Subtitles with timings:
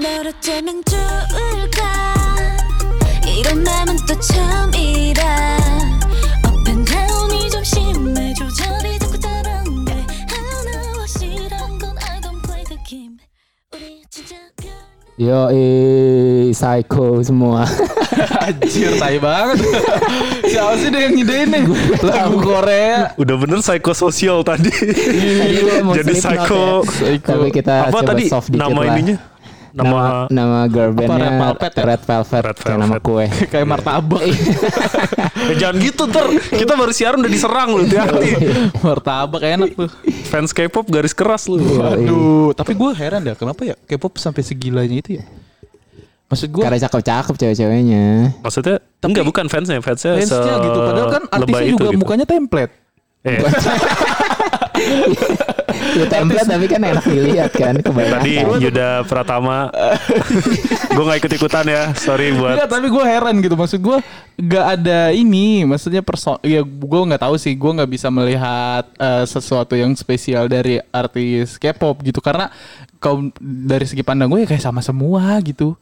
[0.00, 1.82] 널 어쩌면 좋을까
[3.26, 5.22] 이런 맘은 또 처음이라
[6.46, 9.92] Up and down이 좀 심해 조절이 자꾸 다른데
[10.28, 13.16] 하나 확실한 건 I don't play the game
[13.74, 14.70] 우리 진짜 별
[15.18, 15.48] Yo,
[16.52, 17.64] psycho semua.
[18.46, 19.64] Anjir, tai banget.
[20.44, 21.64] Siapa sih deh yang ngidein nih?
[22.04, 23.16] Lagu Korea.
[23.16, 24.68] Udah bener psychosocial tadi.
[24.68, 26.64] Tadi gua mau Jadi Slipknot psycho.
[27.00, 27.16] ya.
[27.16, 28.92] Tapi kita Apa coba tadi soft dikit nama lah.
[28.92, 29.16] ininya?
[29.71, 31.83] Nama Nama nama girl bandnya Red Velvet ya?
[31.87, 33.07] Red Velvet, Red kayak nama Velvet.
[33.07, 33.25] kue.
[33.51, 34.21] Kayak martabak.
[35.41, 38.29] Eh, jangan gitu ntar Kita baru siaran udah diserang lu hati-hati
[38.79, 39.89] martabak enak tuh.
[40.29, 44.95] Fans K-pop garis keras lu Waduh, tapi gue heran dah kenapa ya K-pop sampai segilanya
[44.95, 45.25] itu ya?
[46.29, 48.37] Maksud gue Karena cakep-cakep cewek-ceweknya.
[48.39, 50.79] Maksudnya Enggak bukan fansnya Fansnya, fansnya gitu.
[50.79, 51.99] Padahal kan artisnya itu juga gitu.
[51.99, 52.73] mukanya template.
[53.21, 53.37] Eh,
[55.91, 58.21] Ya template tapi kan enak dilihat kan kebanyakan.
[58.21, 59.67] Tadi Yuda Pratama
[60.95, 63.55] Gue gak ikut-ikutan ya Sorry buat Enggak, tapi gue heran gitu.
[63.57, 63.97] Maksud gue
[64.41, 65.63] nggak ada ini.
[65.65, 67.53] Maksudnya person, ya gue nggak tahu sih.
[67.55, 72.19] Gue nggak bisa melihat eh, sesuatu yang spesial dari artis K-pop gitu.
[72.19, 72.51] Karena
[73.01, 75.73] kalau dari segi pandang gue ya kayak sama semua gitu.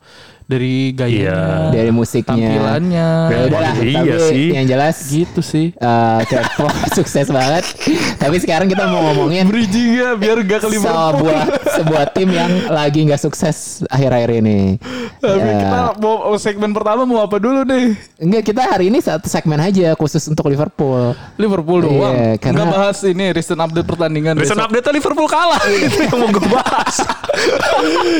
[0.50, 2.34] Dari gayanya, Dari musiknya.
[2.34, 4.48] tampilannya, Ya udah lah, Iya tapi sih.
[4.50, 5.70] yang jelas gitu sih.
[5.72, 7.70] eh K-pop sukses banget.
[8.18, 11.30] Tapi sekarang kita mau ngomongin Bridgingnya biar gak ke Liverpool.
[11.30, 11.42] sebuah
[11.72, 14.82] sebuah tim yang lagi nggak sukses akhir-akhir ini.
[15.16, 15.54] Tapi Ya.
[15.62, 17.94] kita mau segmen pertama mau apa dulu nih?
[18.18, 21.14] Enggak, kita hari ini satu segmen aja khusus untuk Liverpool.
[21.36, 22.16] Liverpool Iya, doang.
[22.40, 24.66] karena- Nggak bahas ini recent update pertandingan Recent besok.
[24.68, 26.96] update Liverpool kalah Itu yang mau gue bahas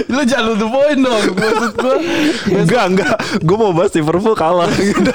[0.08, 1.24] Lu jangan the point dong.
[1.34, 1.98] Maksud gue.
[2.50, 5.12] Enggak enggak Gue mau bahas Liverpool kalah gitu.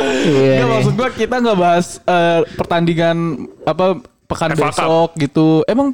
[0.00, 0.64] Iya.
[0.64, 0.70] Nggak, nih.
[0.70, 4.00] maksud gue kita nggak bahas eh, pertandingan apa
[4.30, 4.72] pekan Cup.
[4.72, 5.48] besok gitu.
[5.66, 5.92] Emang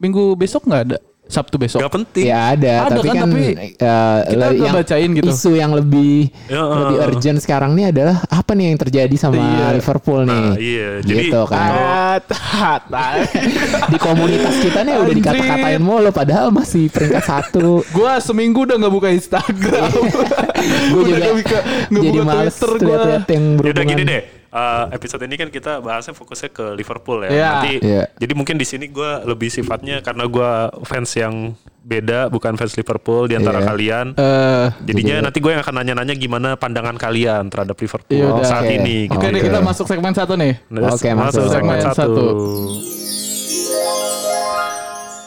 [0.00, 0.98] minggu besok nggak ada?
[1.32, 1.80] Sabtu besok.
[1.80, 5.26] Gak penting Ya ada, Ada tapi kan, kan, tapi eh, kita yang bacain gitu.
[5.26, 7.06] Isu yang lebih Ya, lebih eh.
[7.08, 9.66] urgent sekarang nih adalah apa nih yang terjadi sama Iya.
[9.74, 10.42] Liverpool nih?
[10.44, 10.88] Nah, iya.
[11.00, 11.70] Jadi- gitu kan.
[13.88, 17.80] Di komunitas kita nih udah dikata-katain mulu padahal masih peringkat satu.
[17.86, 19.90] Gue seminggu udah nggak buka Instagram.
[20.92, 21.58] Gue Udah juga
[21.90, 22.86] jadi buka males Twitter gua.
[22.86, 23.90] lihat-lihat yang Yaudah berhubungan.
[23.90, 27.28] gini deh eh, episode ini kan kita bahasnya fokusnya ke Liverpool ya.
[27.28, 27.48] Iya.
[27.50, 28.04] Nanti Iya.
[28.14, 30.50] jadi mungkin di sini gue lebih sifatnya karena gue
[30.82, 31.34] fans yang
[31.82, 33.66] beda bukan fans Liverpool di antara Iya.
[33.66, 34.06] kalian.
[34.14, 38.44] Eh, Jadinya nanti gue yang akan nanya-nanya gimana pandangan kalian terhadap Liverpool Iya udah.
[38.44, 38.76] saat Oke.
[38.76, 38.96] ini.
[39.08, 39.34] Oke gitu.
[39.34, 40.52] deh kita masuk segmen satu nih.
[40.68, 41.48] Nah, Oke, masuk.
[41.48, 41.96] segmen Segmen satu.
[41.96, 42.26] satu.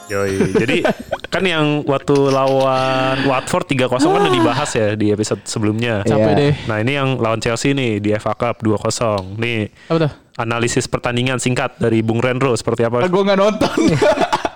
[0.08, 0.54] Yoi.
[0.54, 0.78] Jadi
[1.34, 6.02] kan yang waktu lawan Watford 3-0 kan udah dibahas ya di episode sebelumnya.
[6.02, 6.40] Capek Iya.
[6.40, 6.54] deh.
[6.66, 9.36] Nah ini yang lawan Chelsea nih di FA Cup 2-0.
[9.36, 10.12] Nih Apa tuh?
[10.38, 13.06] analisis pertandingan singkat dari Bung Renro seperti apa?
[13.06, 13.78] Gue nggak nonton.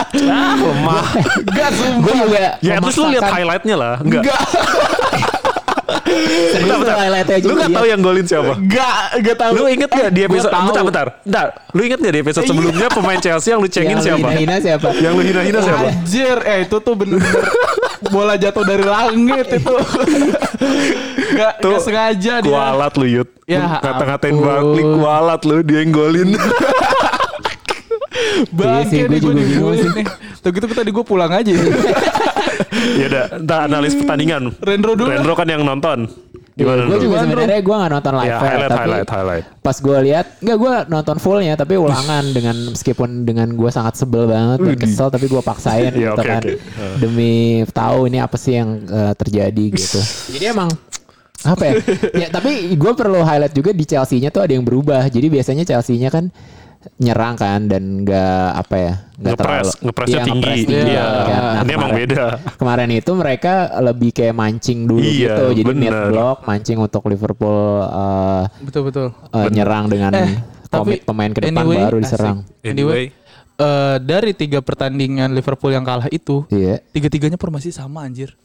[0.10, 1.06] Ah, lemah.
[1.54, 2.16] Gak Gue sumpah.
[2.18, 3.96] juga ya least lu lihat highlightnya lah.
[4.02, 4.26] Enggak.
[4.26, 4.42] Gak.
[5.89, 6.95] Bentar, bentar.
[7.39, 8.53] Lu gak tahu yang golin siapa?
[8.61, 8.97] Gak.
[9.22, 9.51] Gak tahu.
[9.53, 10.66] Lu inget gak di Eh, episode tahu.
[10.67, 11.07] bentar bentar.
[11.22, 11.47] Bentar.
[11.69, 12.50] Lu inget gak di episode Iya.
[12.50, 14.17] sebelumnya pemain Chelsea yang lu cengin Yang siapa?
[14.27, 14.88] hina-hina siapa?
[14.95, 15.85] Yang lu hina-hina siapa?
[15.88, 17.45] Anjir, eh itu tuh bener-bener
[18.07, 19.75] bola jatuh dari langit itu.
[21.31, 22.50] Gak, Tuh, gak sengaja dia.
[22.50, 23.29] Kualat lu Yud.
[23.45, 24.35] Ya Kata-katain.
[24.35, 26.29] Barkley kualat lu dia yang golin.
[28.50, 29.91] Bangke Iya nih gue juga bingung dibully sih.
[29.94, 30.06] nih.
[30.39, 31.51] Tuh gitu tadi gue pulang aja.
[32.95, 34.44] Ya udah, entar analis pertandingan.
[34.59, 35.09] Rendro dulu.
[35.09, 36.07] Rendro kan yang nonton.
[36.59, 39.45] Gimana Gue juga sebenarnya gue gak nonton live Ya, highlight, tapi highlight, highlight.
[39.63, 44.28] pas gue lihat nggak gue nonton fullnya tapi ulangan dengan meskipun dengan gue sangat sebel
[44.28, 46.59] banget dan kesel tapi gue paksain Ya, gitu oke, kan oke.
[47.00, 50.03] demi tahu ini apa sih yang eh, terjadi gitu
[50.35, 50.68] jadi emang
[51.47, 51.73] apa ya?
[52.12, 56.12] ya tapi gue perlu highlight juga di Chelsea-nya tuh ada yang berubah jadi biasanya Chelsea-nya
[56.12, 56.28] kan
[56.95, 60.40] nyerang kan dan nggak apa ya nggak terlalu ngepresnya Iya, tinggi.
[60.40, 61.03] ngepres tinggi Iya.
[61.03, 61.41] kan.
[61.44, 62.23] Nah, Ini emang beda.
[62.56, 66.07] kemarin itu mereka lebih kayak mancing dulu Iya, gitu jadi mid bener.
[66.07, 69.07] block mancing untuk Liverpool eh, betul betul.
[69.12, 72.04] eh, nyerang dengan Eh, komit tapi pemain ke depan anyway, baru asik.
[72.06, 72.38] diserang.
[72.62, 73.04] Anyway,
[73.57, 76.80] eh, dari tiga pertandingan Liverpool yang kalah itu, Iya.
[76.88, 78.39] tiga-tiganya formasi sama anjir.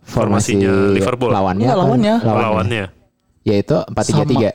[0.00, 1.32] Formasi Formasinya Liverpool.
[1.32, 1.82] Lawannya Enggak, apa?
[1.82, 2.14] lawannya.
[2.22, 2.84] Lawannya.
[3.42, 4.46] Yaitu 4-3-3.
[4.46, 4.54] Eh,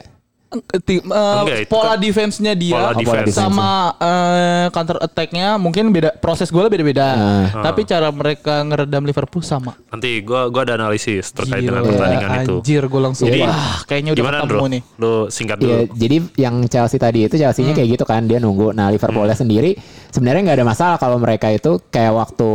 [0.81, 3.31] ti- eh, Enggak, itu pola kan- defense-nya dia Pola defense.
[3.31, 7.07] sama eh, counter attack-nya mungkin beda proses golnya beda-beda.
[7.07, 7.45] Ah.
[7.61, 9.77] Tapi cara mereka ngeredam Liverpool sama.
[9.87, 12.55] Nanti gua gua ada analisis terkait dengan Gila, pertandingan itu.
[12.59, 14.65] Anjir, gue langsung Jadi, wah, kayaknya udah Gimana ketemu Bro?
[14.67, 14.81] nih.
[14.97, 15.69] Lu singkat dulu.
[15.69, 17.77] Iya, jadi yang Chelsea tadi itu Chelsea-nya Hmm.
[17.77, 18.73] kayak gitu kan, dia nunggu.
[18.73, 19.77] Nah, Liverpoolnya sendiri
[20.09, 22.49] sebenarnya nggak ada masalah kalau mereka itu kayak waktu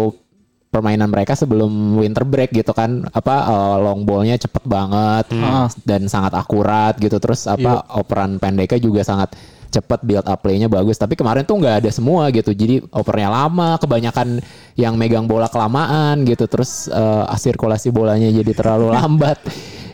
[0.75, 5.71] permainan mereka sebelum winter break gitu kan, apa eh, long ball-nya cepet banget Hmm.
[5.87, 7.23] dan sangat akurat gitu.
[7.23, 7.95] Terus apa Iya.
[7.95, 9.39] operan pendeknya juga sangat
[9.71, 10.99] cepet build up play-nya bagus.
[10.99, 12.51] Tapi kemarin tuh nggak ada semua gitu.
[12.51, 14.39] Jadi opernya lama, kebanyakan
[14.75, 16.47] yang megang bola kelamaan gitu.
[16.47, 19.39] Terus eh, sirkulasi bolanya jadi terlalu lambat.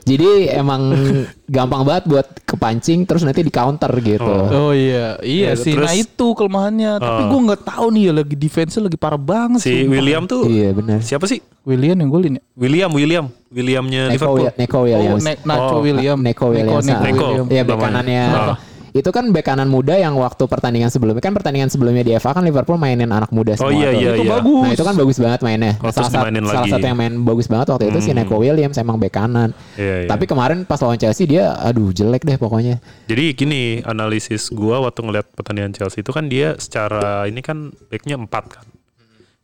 [0.02, 0.80] Jadi emang
[1.50, 4.24] gampang banget buat kepancing terus nanti di counter gitu.
[4.46, 5.72] Oh iya, iya Ya, sih.
[5.72, 6.92] terus- nah itu kelemahannya.
[6.96, 9.90] Tapi gue nggak tahu nih ya lagi defense lagi parah banget Si sumpah.
[9.90, 10.98] William tuh Iya benar.
[11.00, 11.38] siapa sih?
[11.62, 12.42] William yang golin ya.
[12.54, 14.46] William, William, Williamnya Neko, Liverpool.
[14.56, 15.22] Neko Oh, Williams.
[15.22, 16.18] Ne- Nacho Oh, William.
[16.18, 16.84] Neko Williams.
[16.84, 17.26] Neko, Neko.
[17.26, 17.46] William.
[17.46, 17.86] Iya bek namanya.
[17.86, 18.24] kanannya.
[18.26, 18.56] Ah.
[18.90, 22.42] Itu kan bek kanan muda yang waktu pertandingan sebelumnya kan pertandingan sebelumnya di FA kan
[22.42, 23.70] Liverpool mainin anak muda semua.
[23.70, 23.96] Oh iya tuh.
[23.96, 24.32] iya Itu iya.
[24.34, 24.62] bagus.
[24.62, 25.72] Nah itu kan bagus banget mainnya.
[25.78, 26.70] Oh, salah, salah lagi.
[26.70, 29.54] satu yang main bagus banget waktu itu si Neko Williams emang bek kanan.
[29.74, 30.08] Iya, iya.
[30.08, 32.82] Tapi kemarin pas lawan Chelsea dia aduh jelek deh pokoknya.
[33.06, 38.18] Jadi gini analisis gua waktu ngeliat pertandingan Chelsea itu kan dia secara ini kan backnya
[38.18, 38.66] empat kan.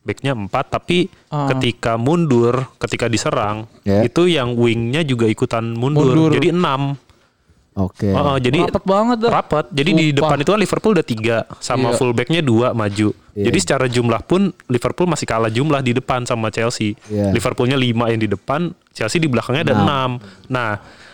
[0.03, 1.51] Backnya empat tapi Ah.
[1.51, 4.03] ketika mundur, ketika diserang Ya.
[4.03, 6.15] itu yang wingnya juga ikutan mundur.
[6.15, 6.31] Mundur.
[6.35, 6.95] Jadi enam.
[7.77, 8.09] Oke.
[8.09, 9.33] Oh, jadi Rapet banget dah.
[9.37, 9.65] rapat.
[9.69, 10.17] Jadi di Sumpah.
[10.17, 11.97] depan itu kan Liverpool udah tiga sama Iya.
[11.97, 13.13] fullbacknya dua maju.
[13.31, 13.45] Iya.
[13.47, 16.97] Jadi secara jumlah pun Liverpool masih kalah jumlah di depan sama Chelsea.
[17.07, 17.31] Iya.
[17.31, 19.85] Liverpoolnya lima yang di depan, Chelsea di belakangnya ada Enam.
[19.85, 20.11] enam.
[20.49, 20.71] Nah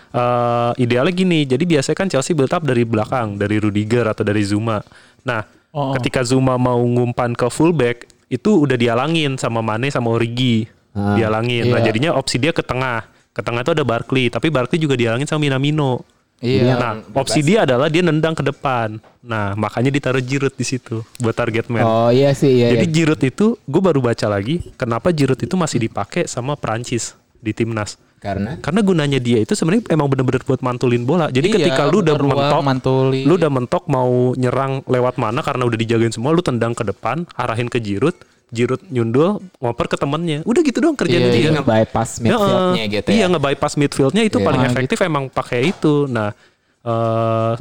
[0.09, 1.43] eh, idealnya gini.
[1.43, 4.79] Jadi biasanya kan Chelsea build up dari belakang, dari Rudiger atau dari Zuma.
[5.23, 5.43] Nah
[5.73, 5.97] Oh.
[5.97, 10.69] ketika Zuma mau ngumpan ke fullback itu udah dialangin sama Mane sama Origi.
[10.93, 11.65] Ah, dialangin.
[11.67, 11.89] Nah iya.
[11.89, 13.09] jadinya opsi dia ke tengah.
[13.33, 16.05] Ke tengah itu ada Barkley, tapi Barkley juga dialangin sama Minamino.
[16.43, 16.75] Iya.
[16.75, 18.99] Nah, opsi dia adalah dia nendang ke depan.
[19.23, 21.87] Nah, makanya ditaruh Giroud di situ buat target man.
[21.87, 22.75] Oh iya sih iya.
[22.75, 22.95] Jadi iya.
[22.99, 27.95] Giroud itu, gue baru baca lagi, kenapa Giroud itu masih dipakai sama Prancis di timnas.
[28.23, 31.27] Karena Karena gunanya dia itu sebenarnya emang bener-bener buat mantulin bola.
[31.31, 33.25] Jadi Iya, ketika lu udah ruang, mentok, mantulin.
[33.27, 37.27] lu udah mentok mau nyerang lewat mana karena udah dijagain semua, lu tendang ke depan,
[37.35, 38.15] arahin ke Giroud,
[38.53, 40.45] Giroud nyundul, ngoper ke temennya.
[40.45, 41.41] Udah gitu doang kerjaan Iya, dia.
[41.41, 42.93] dia nge-bypass midfieldnya Heeh.
[42.93, 43.27] gitu Iya ya.
[43.33, 44.45] nge-bypass midfieldnya itu Iya.
[44.45, 46.05] paling Ah, efektif emang pakai itu.
[46.05, 46.37] Nah
[46.83, 47.53] eh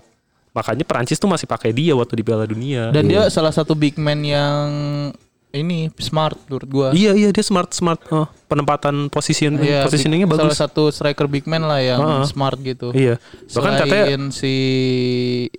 [0.51, 2.91] makanya Perancis tuh masih pakai dia waktu di Piala Dunia.
[2.91, 4.67] Dan dia salah satu big man yang
[5.53, 6.88] ini smart menurut gua.
[6.92, 10.56] iya iya dia smart smart eh, penempatan position Iya, positioningnya big- bagus.
[10.56, 12.24] Salah satu striker big man lah yang Heeh.
[12.25, 12.92] smart gitu.
[12.92, 13.19] Iya.
[13.48, 14.53] Bahkan Selain katanya si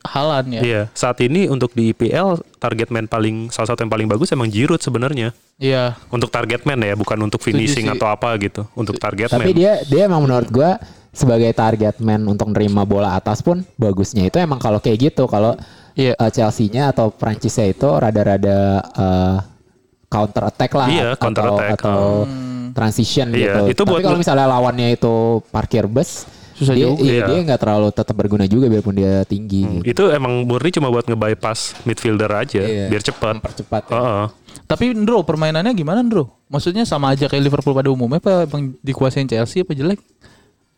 [0.02, 0.60] Halan ya.
[0.60, 4.48] Iya, saat ini untuk di IPL target man paling salah satu yang paling bagus emang
[4.48, 5.32] Giroud sebenarnya.
[5.56, 5.96] Iya.
[6.08, 8.64] Untuk target man ya, bukan untuk finishing atau apa gitu.
[8.72, 9.54] Untuk target Tapi man.
[9.54, 10.76] dia dia emang menurut gua
[11.08, 15.52] sebagai target man untuk nerima bola atas pun bagusnya itu emang kalau kayak gitu kalau
[15.92, 16.16] Iya.
[16.16, 19.36] eh, Chelsea-nya atau Prancisnya itu rada-rada eh,
[20.12, 22.70] counter attack lah Iya, atau, counter attack, atau Hmm.
[22.70, 23.72] transition Iya, gitu.
[23.72, 25.14] itu Tapi buat- kalau misalnya lawannya itu
[25.48, 27.00] parkir bus Susah dia, juga.
[27.00, 27.24] iya, Iya.
[27.26, 29.88] dia nggak terlalu tetap berguna juga biarpun dia tinggi Hmm, gitu.
[29.88, 32.86] Itu emang murni cuma buat nge-bypass midfielder aja Iya.
[32.86, 33.34] biar cepat.
[33.40, 33.96] Mempercepat ya.
[33.96, 34.26] Heeh.
[34.62, 36.28] Tapi Ndro permainannya gimana Ndro?
[36.46, 39.98] Maksudnya sama aja kayak Liverpool pada umumnya apa emang dikuasain Chelsea apa jelek?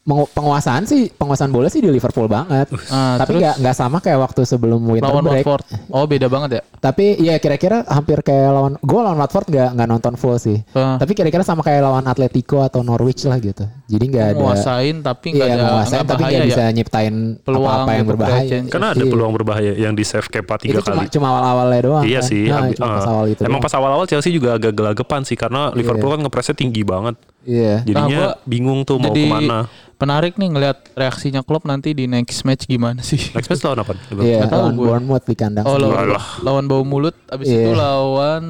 [0.04, 2.68] Penguasaan sih penguasaan bola sih di Liverpool banget.
[2.92, 5.40] Ah, Tapi nggak nggak sama kayak waktu sebelum winter Lawan break.
[5.42, 5.64] Watford.
[5.88, 6.62] Oh beda banget ya.
[6.76, 10.60] Tapi ya kira-kira hampir kayak lawan gue lawan Watford nggak nggak nonton full sih.
[10.70, 11.00] Ah.
[11.00, 13.64] Tapi kira-kira sama kayak lawan Atletico atau Norwich lah gitu.
[13.86, 16.48] Jadi nggak ada Menguasain tapi nggak iya ada tapi nggak ya.
[16.52, 18.44] bisa nyiptain Peluang apa-apa yang gitu, berbahaya.
[18.44, 18.68] change.
[18.68, 19.08] Karena ada Iya.
[19.08, 21.08] peluang berbahaya yang di save Kepa tiga Itu cuma kali.
[21.08, 22.04] cuma awal-awalnya doang.
[22.04, 22.28] Iya kan.
[22.28, 22.44] sih.
[22.44, 22.76] Nah, eh.
[22.76, 23.40] pas awal itu.
[23.40, 23.64] Emang doang.
[23.64, 27.16] pas awal-awal Chelsea juga agak gelagepan sih karena Liverpool kan ngepresnya tinggi banget.
[27.44, 27.74] Iya.
[27.82, 29.58] Jadinya gua bingung tuh mau Jadi ke mana.
[29.94, 33.20] penarik nih ngelihat reaksinya Klopp nanti di next match gimana sih?
[33.30, 33.92] Next match lawan apa?
[34.16, 34.74] Iya, tahu lawan.
[34.74, 35.64] Bournemouth di kandang.
[35.64, 37.60] Oh lawan, lawan bau mulut abis Iya.
[37.60, 38.44] itu lawan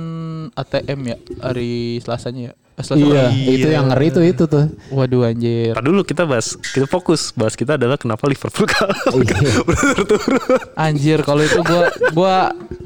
[0.53, 2.53] ATM ya hari Selasanya ya.
[2.75, 3.55] Eh, Iya, pagi.
[3.55, 4.67] itu yang ngeri tuh itu tuh.
[4.89, 5.73] Waduh anjir.
[5.73, 9.63] Ntar dulu kita bahas, kita fokus bahas kita adalah kenapa Liverpool kalah Iya.
[9.63, 10.43] berturut-turut.
[10.75, 12.35] Anjir kalau itu gua gua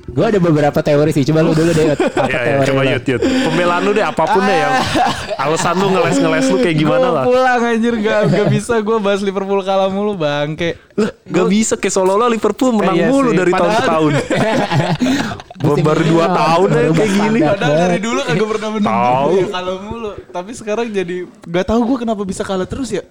[0.09, 1.23] Gue ada beberapa teori sih.
[1.23, 1.95] Coba lu dulu deh.
[1.95, 3.21] Apa Ya, ya, teori coba yut yut.
[3.23, 4.75] Pembelaan lu deh apa pun deh yang
[5.45, 7.25] alasan lu ngeles-ngeles lu kayak gimana gua lah.
[7.25, 10.75] pulang anjir gak, gak bisa gua bahas Liverpool kalah mulu bangke.
[10.97, 14.12] Lah, gak bisa kayak seolah-olah Liverpool menang Iya mulu sih, dari tahun ke tahun.
[15.78, 17.38] Baru ini dua mah tahun aja berubah kayak gini.
[17.40, 19.30] Padahal dari dulu kagak pernah menang Tahu.
[19.30, 20.12] ya, kalah mulu.
[20.28, 23.02] Tapi sekarang jadi gak tahu gua kenapa bisa kalah terus ya.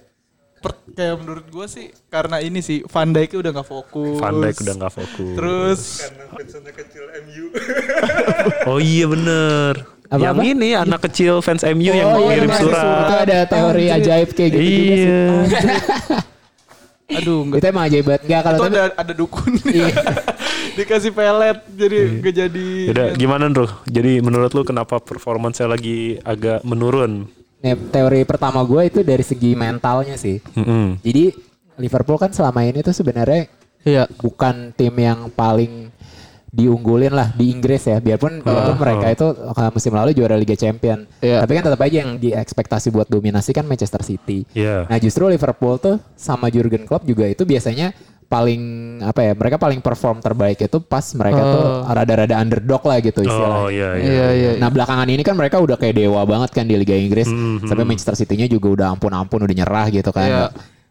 [0.58, 4.18] Per- kayak menurut gua sih karena ini sih Van Dijk udah gak fokus.
[4.18, 5.34] Van Dijk udah gak fokus.
[5.34, 5.80] Terus
[8.66, 9.74] Oh iya bener.
[10.08, 10.42] Apa, yang apa?
[10.42, 13.04] ini anak kecil fans MU yang Oh, iya, ngirim benar, surat.
[13.04, 15.04] Itu ada teori ajaib kayak gitu juga sih.
[15.04, 15.20] Iya.
[17.08, 18.22] aduh enggak Itu emang ajaib banget.
[18.28, 19.88] Enggak kalau itu tapi ada ada dukun Iya.
[20.78, 23.66] dikasih pelet jadi gak jadi Yaudah, gimana bro?
[23.88, 27.26] Jadi menurut lu kenapa performance saya lagi agak menurun?
[27.58, 30.38] Nih, teori pertama gue itu dari segi mentalnya sih.
[30.54, 31.02] Mm-mm.
[31.02, 31.34] Jadi
[31.78, 33.50] Liverpool kan selama ini tuh sebenarnya
[33.82, 35.90] iya bukan tim yang paling
[36.58, 38.02] diunggulin lah di Inggris ya.
[38.02, 41.06] Biarpun, biarpun mereka itu uh, musim lalu juara Liga Champion.
[41.22, 41.46] Iya.
[41.46, 44.42] Tapi kan tetap aja yang diekspektasi buat dominasi kan Manchester City.
[44.58, 44.90] Iya.
[44.90, 47.94] Nah justru Liverpool tuh sama Jurgen Klopp juga itu biasanya
[48.28, 48.60] paling
[49.00, 53.64] apa ya mereka paling perform terbaik itu pas mereka tuh rada-rada underdog lah gitu istilahnya.
[53.64, 54.04] Oh iya iya.
[54.04, 54.50] Iya iya.
[54.60, 57.30] Nah belakangan ini kan mereka udah kayak dewa banget kan di Liga Inggris.
[57.64, 60.28] Sampai Manchester City-nya juga udah ampun-ampun udah nyerah gitu kan.
[60.28, 60.46] Iya.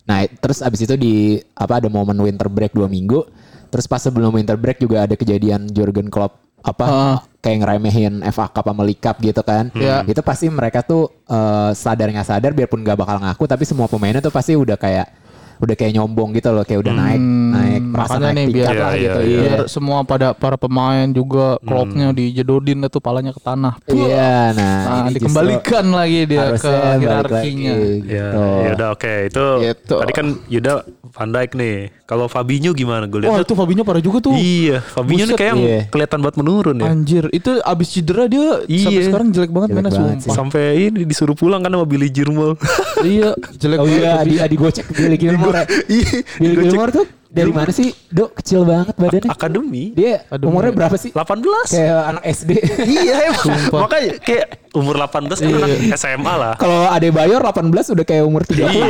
[0.08, 3.22] Nah terus abis itu di apa ada momen winter break dua minggu.
[3.68, 8.66] Terus pas sebelum winter break juga ada kejadian Jurgen Klopp apa kayak ngeremehin FA Cup
[8.68, 9.72] sama League Cup gitu kan.
[9.78, 10.04] Iya.
[10.04, 14.20] Itu pasti mereka tuh eh, sadar nggak sadar biarpun nggak bakal ngaku tapi semua pemainnya
[14.20, 15.27] tuh pasti udah kayak
[15.58, 18.92] udah kayak nyombong gitu loh kayak udah naik naik merasa makanya naik nih, biar- lah
[18.92, 19.20] Iya, gitu.
[19.20, 19.42] iya, Iya.
[19.42, 23.74] Biar semua pada para pemain juga klopnya dijedodin itu palanya ke tanah.
[23.86, 27.74] Iya, nah, Nah, dikembalikan lagi dia ke hierarkinya.
[27.74, 28.44] lagi, Ya, gitu.
[28.60, 29.96] ya udah oke itu Gitu.
[29.96, 30.74] tadi kan Yuda
[31.08, 31.78] Van Dijk nih.
[32.04, 33.04] Kalau Fabinho gimana?
[33.04, 34.32] Gue lihat tuh- itu Fabinho parah juga tuh.
[34.32, 35.80] Iya, Fabinho nih Buset, kayak yang iya.
[35.88, 36.88] kelihatan buat menurun ya.
[36.88, 39.02] Anjir, itu abis cedera dia sampai Iya.
[39.06, 40.36] sekarang jelek banget Jelek mainnya banget sumpah.
[40.38, 42.56] Sampai ini disuruh pulang kan sama Billy Gilmour.
[43.04, 44.00] iya, jelek Oh banget.
[44.00, 45.47] iya, di, di gocek Billy Gilmore.
[45.88, 46.68] Iya, Billy digocek.
[46.68, 47.92] Gilmore tuh dari mana sih?
[48.08, 49.30] Dok, kecil banget badannya.
[49.30, 49.92] Akademi.
[49.94, 50.78] Dia Aduh, umurnya ya.
[50.80, 51.12] berapa sih?
[51.12, 51.44] 18.
[51.70, 52.52] Kayak anak SD.
[52.98, 53.60] iya emang.
[53.84, 56.54] Makanya kayak umur 18 kan anak SMA lah.
[56.56, 58.64] Kalau Ade Bayor 18 udah kayak umur 30.
[58.64, 58.88] Iya.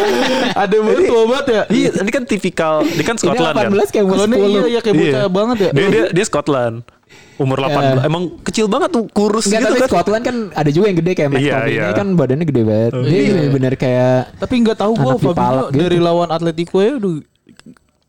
[0.64, 1.62] Ada banget tua banget ya.
[1.68, 3.70] Iya, ini kan tipikal, ini kan Ini Scotland kan.
[3.74, 4.46] 18 kayak umur Kalau ini 10.
[4.46, 5.70] iya, iya kayak bocah banget ya.
[5.74, 6.76] Dia, dia, dia Scotland.
[7.40, 8.04] Umur 18.
[8.04, 9.88] Emang kecil banget tuh, kurus Enggak, gitu tapi kan.
[9.88, 11.86] Scotland kan ada juga yang gede kayak Matt Iya, Tomini iya.
[11.90, 12.92] kan badannya gede banget.
[13.00, 13.32] Dia Iya.
[13.32, 15.78] bener-bener kayak Tapi nggak tahu gue Anak Fabinho gitu.
[15.80, 17.12] dari lawan Atletico ya udah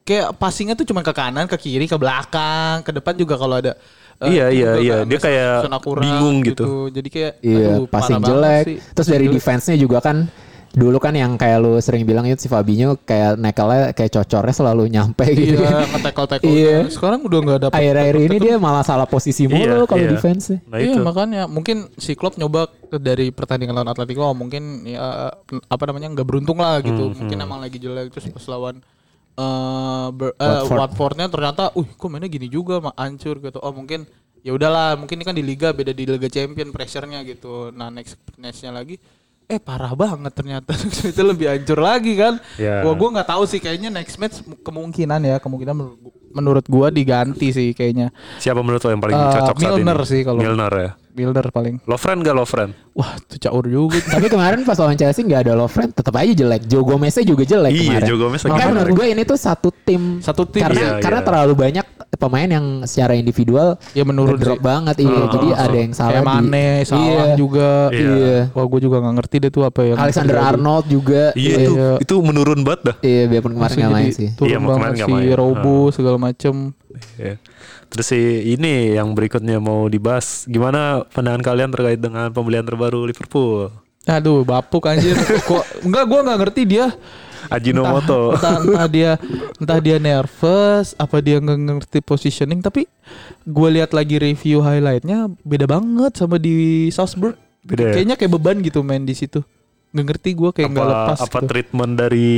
[0.02, 3.78] kayak passingnya tuh cuma ke kanan, ke kiri, ke belakang, ke depan juga kalau ada
[4.20, 4.96] eh, Iya, iya, iya.
[5.02, 6.66] kan, Dia kayak kurang bingung gitu.
[6.90, 8.64] Jadi kayak Iya, aduh, passing jelek.
[8.68, 8.78] sih.
[8.92, 10.28] Terus dari defense-nya juga kan
[10.72, 14.88] dulu kan yang kayak lu sering bilang itu si Fabinho kayak nekelnya kayak cocornya selalu
[14.88, 15.60] nyampe gitu.
[15.60, 16.48] Iya, nge-tackle-tackle.
[16.48, 16.78] Iya.
[16.88, 20.12] Sekarang udah nggak ada Akhir-akhir ini dia malah salah posisi mulu Iya, kalau iya.
[20.16, 20.64] defense.
[20.72, 21.04] Nah iya itu.
[21.04, 25.32] makanya mungkin si Klopp nyoba dari pertandingan lawan Atletico oh, mungkin ya
[25.68, 28.84] apa namanya nggak beruntung lah gitu mungkin emang lagi jelek terus pas lawan
[29.32, 30.80] eh ber- eh, Watford.
[30.80, 34.04] Watfordnya ternyata uh kok mainnya gini juga mah hancur gitu oh mungkin
[34.44, 38.20] ya udahlah mungkin ini kan di liga beda di liga champion pressure-nya gitu nah next
[38.36, 39.00] nextnya lagi
[39.52, 40.72] eh parah banget ternyata
[41.12, 42.80] itu lebih hancur lagi kan Ya.
[42.80, 45.76] gua gua nggak tahu sih kayaknya next match kemungkinan ya kemungkinan
[46.32, 49.68] menurut gua- diganti sih kayaknya Siapa menurut lo yang paling Eh, cocok saat ini?
[49.78, 50.92] Milner sih kalau- Milner ya.
[51.12, 52.70] Builder paling Lovren gak Lovren?
[52.92, 54.00] Wah, itu caur juga.
[54.14, 56.66] Tapi kemarin pas lawan Chelsea nggak ada Lovren, tetap aja jelek.
[56.66, 58.04] Joe Gomeznya juga jelek Iya, kemarin.
[58.06, 60.20] Joe Gomez Makanya menurut gue ini tuh satu tim.
[60.20, 61.26] Satu tim, Karena iya, karena iya.
[61.26, 64.62] terlalu banyak pemain yang secara individual Ya menurun drop sih.
[64.62, 65.16] banget iya.
[65.16, 67.26] Oh, Jadi oh, ada yang salah Kayak di- Mane, salah Iya.
[67.36, 67.72] juga.
[67.90, 68.12] Iya.
[68.12, 68.40] Iya.
[68.52, 70.50] Wah, gue juga nggak ngerti deh tuh apa yang Alexander terjadi.
[70.52, 71.24] Arnold juga.
[71.32, 71.60] Iya Iya.
[71.62, 72.96] itu itu menurun banget dah.
[73.02, 74.30] Iya, biarpun kemarin Langsung nggak main sih.
[74.34, 75.32] Turun Iya, kemarin banget si.
[75.34, 76.56] Robo segala macem.
[77.16, 77.36] Ya.
[77.92, 78.22] Terus si
[78.56, 80.48] ini yang berikutnya mau dibahas.
[80.48, 83.68] Gimana pandangan kalian terkait dengan pembelian terbaru Liverpool?
[84.08, 85.20] Aduh, bapuk anjir.
[85.50, 86.96] Kok enggak gua nggak ngerti dia.
[87.52, 88.38] Ajinomoto.
[88.38, 89.12] Entah, entah dia
[89.60, 92.88] entah dia nervous, apa dia nggak ngerti positioning, tapi
[93.44, 97.36] gue lihat lagi review highlightnya beda banget sama di Salzburg.
[97.66, 97.94] Beda ya?
[97.98, 99.42] Kayaknya kayak beban gitu main di situ.
[99.92, 101.20] Nggak ngerti gue kayak nggak apa lepas.
[101.26, 101.48] apa gitu.
[101.50, 102.32] treatment dari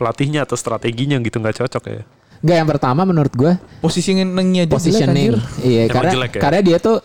[0.00, 2.02] pelatihnya atau strateginya gitu nggak cocok ya?
[2.38, 5.30] Enggak yang pertama menurut gue Positioningnya aja jelek, positioning.
[5.30, 5.62] anjir.
[5.62, 6.40] Iya, Emang karena jelek ya?
[6.40, 6.96] karena dia tuh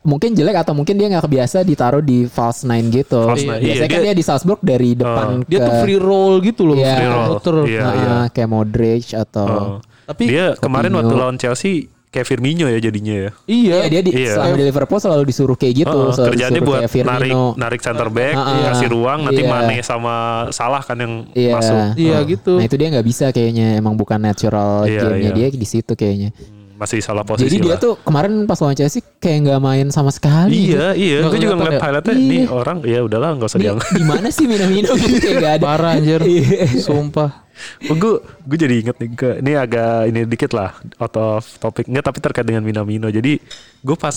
[0.00, 3.20] mungkin jelek atau mungkin dia nggak kebiasa ditaruh di false nine gitu.
[3.20, 6.00] False nine, Biasanya iya, kan dia- dia di Salzburg dari depan Dia ke tuh free
[6.00, 6.94] roll gitu loh, Iya.
[6.94, 7.28] free roll.
[7.30, 7.56] muter.
[7.66, 8.16] Iya, Nah, iya.
[8.28, 9.76] kayak Modric atau Oh.
[10.06, 11.06] Tapi dia kemarin Coutinho.
[11.06, 13.30] waktu lawan Chelsea kayak Firmino ya jadinya ya.
[13.46, 14.34] iya, Iya, dia di, Iya.
[14.34, 17.14] selama di Liverpool selalu disuruh kayak gitu, Heeh, selalu kerjaannya disuruh buat kayak Firmino.
[17.14, 18.62] narik narik center back, Heeh.
[18.66, 19.48] kasih ruang nanti Iya.
[19.48, 20.14] Mane sama
[20.50, 21.52] Salah kan yang Iya.
[21.54, 21.84] masuk.
[21.94, 22.52] Iya gitu.
[22.58, 25.38] Nah itu dia nggak bisa kayaknya, emang bukan natural Iya, gamenya iya.
[25.38, 26.34] dia di situ kayaknya.
[26.34, 27.78] Hmm, Masih salah posisi Jadi dia lah.
[27.78, 30.72] tuh kemarin pas lawan Chelsea kayak nggak main sama sekali.
[30.72, 31.20] Iya, iya.
[31.20, 31.80] Nggak Gue juga ngeliat ya?
[31.82, 32.24] highlightnya Iya.
[32.26, 33.88] nih orang ya udahlah nggak usah Di, dianggap.
[33.92, 35.64] di mana sih Minamino gitu kayak nggak ada.
[35.66, 36.20] Parah anjir.
[36.22, 36.80] Iya.
[36.80, 37.30] Sumpah.
[37.78, 42.00] gue gue jadi inget nih ke ini agak ini dikit lah out of topic nggak
[42.02, 43.36] tapi terkait dengan Minamino jadi
[43.78, 44.16] gue pas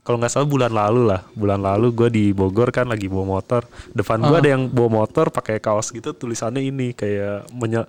[0.00, 3.62] kalau nggak salah bulan lalu lah bulan lalu gue di Bogor kan lagi bawa motor
[3.90, 4.42] depan gue Ah.
[4.42, 7.86] ada yang bawa motor pakai kaos gitu tulisannya ini kayak menye-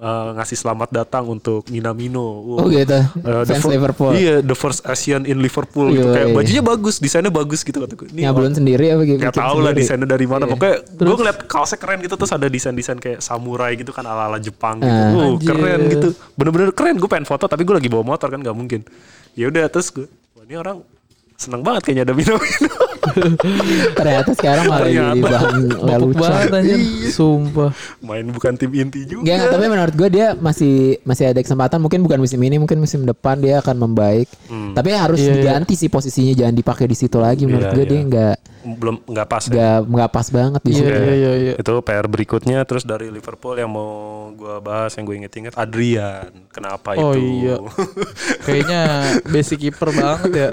[0.00, 2.58] eh, ngasih selamat datang untuk Minamino Wow.
[2.62, 2.94] Oh gitu.
[2.94, 4.12] Eh, the Fans Liverpool.
[4.14, 6.08] Iya, the first Asian in Liverpool gitu.
[6.14, 6.36] Kayak iya.
[6.36, 8.08] bajunya bagus, desainnya bagus gitu kata gue.
[8.12, 9.20] Ini Nyablon sendiri apa gitu?
[9.20, 10.46] Gak tau lah desainnya dari mana.
[10.46, 10.52] Iya.
[10.54, 14.78] Pokoknya gue ngeliat kaosnya keren gitu terus ada desain-desain kayak samurai gitu kan ala-ala Jepang
[14.78, 15.02] gitu.
[15.18, 16.08] Uh, keren gitu.
[16.38, 16.94] Bener-bener keren.
[17.00, 18.80] Gue pengen foto tapi gue lagi bawa motor kan gak mungkin.
[19.36, 20.80] Ya udah terus gue, wah ini orang
[21.36, 22.72] Seneng banget kayaknya ada Minamino.
[23.94, 25.24] Ternyata sekarang malah jadi Ternyata.
[25.26, 26.22] bahan Mabuk lelucon.
[26.22, 26.78] banget anjir.
[27.08, 27.70] Sumpah.
[28.00, 29.22] Main bukan tim inti juga.
[29.22, 33.02] Enggak, tapi menurut gue dia masih masih ada kesempatan mungkin bukan musim ini mungkin musim
[33.02, 34.28] depan dia akan membaik.
[34.48, 35.36] Tapi harus Iya, iya.
[35.38, 37.90] diganti sih posisinya jangan dipakai di situ lagi menurut Iya, gue iya.
[37.90, 39.48] dia enggak Belum nggak pas ya.
[39.48, 40.90] enggak enggak pas banget di Iya situ.
[40.90, 41.52] iya iya iya.
[41.56, 43.92] Itu PR berikutnya terus dari Liverpool yang mau
[44.32, 46.28] gua bahas yang gue inget-inget Adrian.
[46.50, 47.22] Kenapa Oh itu?
[47.42, 47.56] iya.
[48.46, 48.82] Kayaknya
[49.24, 50.50] basic keeper banget ya.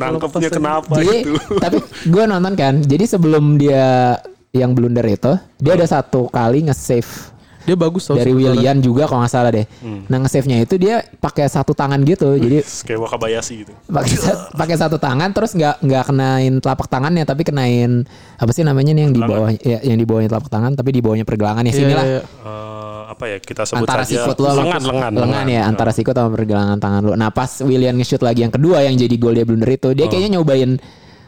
[0.00, 1.34] Nangkepnya kenapa Jadi itu?
[1.60, 1.78] tapi
[2.08, 2.74] gue nonton kan.
[2.80, 4.16] Jadi sebelum dia
[4.50, 7.30] yang blunder itu, dia ada satu kali nge-save
[7.68, 8.32] Dia bagus tau dari.
[8.32, 9.66] Willian juga kalau nggak salah deh.
[10.08, 12.36] Nah nge-save-nya itu dia pakai satu tangan gitu.
[12.36, 13.72] Jadi Kayak Wakabayashi gitu.
[13.86, 14.16] pakai
[14.56, 18.04] pakai satu tangan terus nggak nggak kenain telapak tangannya tapi kenain
[18.36, 21.00] apa sih namanya nih yang di bawah ya, yang di bawahnya telapak tangan tapi di
[21.04, 22.20] bawahnya pergelangan ya Iya, sinilah iya.
[22.24, 26.14] Eh, apa ya kita sebut antara saja sikut lo lengan lengan lengan ya antara sikut
[26.14, 27.12] sama pergelangan tangan lo.
[27.18, 30.38] Nah pas William nge-shoot lagi yang kedua yang jadi gol dia blunder itu dia kayaknya
[30.38, 30.78] nyobain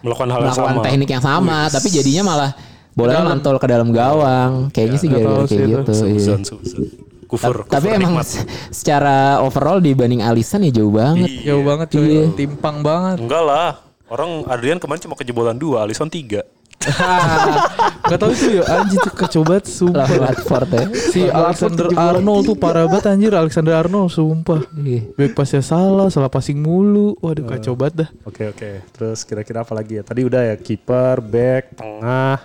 [0.03, 0.85] melakukan hal yang melakukan sama.
[0.87, 2.51] teknik yang sama tapi jadinya malah
[2.93, 5.77] bolanya mantul ke dalam gawang kayaknya sih nggak gara-gara sih kayak itu.
[5.79, 6.21] gitu iya.
[6.21, 6.83] Suzon, Suzon.
[7.25, 8.27] Kufur, tapi kufur emang nikmat.
[8.29, 12.05] se- secara overall dibanding Alisson ya jauh banget Jauh banget coy.
[12.05, 12.25] Iya.
[12.37, 13.17] Timpang banget.
[13.19, 13.71] Enggak lah.
[14.07, 16.45] Orang Adrian kemarin cuma kejebolan dua, Alisson tiga.
[18.03, 20.03] Gak tau itu ya anjir tuh kecobat sumpah.
[20.03, 24.67] lawan Watford ya Si Alexander Arnold tuh parah banget anjir Alexander Arnold sumpah.
[24.75, 25.15] Iya.
[25.15, 27.15] Back pasnya salah, salah passing mulu.
[27.23, 28.09] Waduh kacau banget dah.
[28.27, 28.71] Oke oke.
[28.91, 30.03] Terus kira-kira apa lagi ya?
[30.03, 32.45] Tadi udah ya kiper, back, tengah,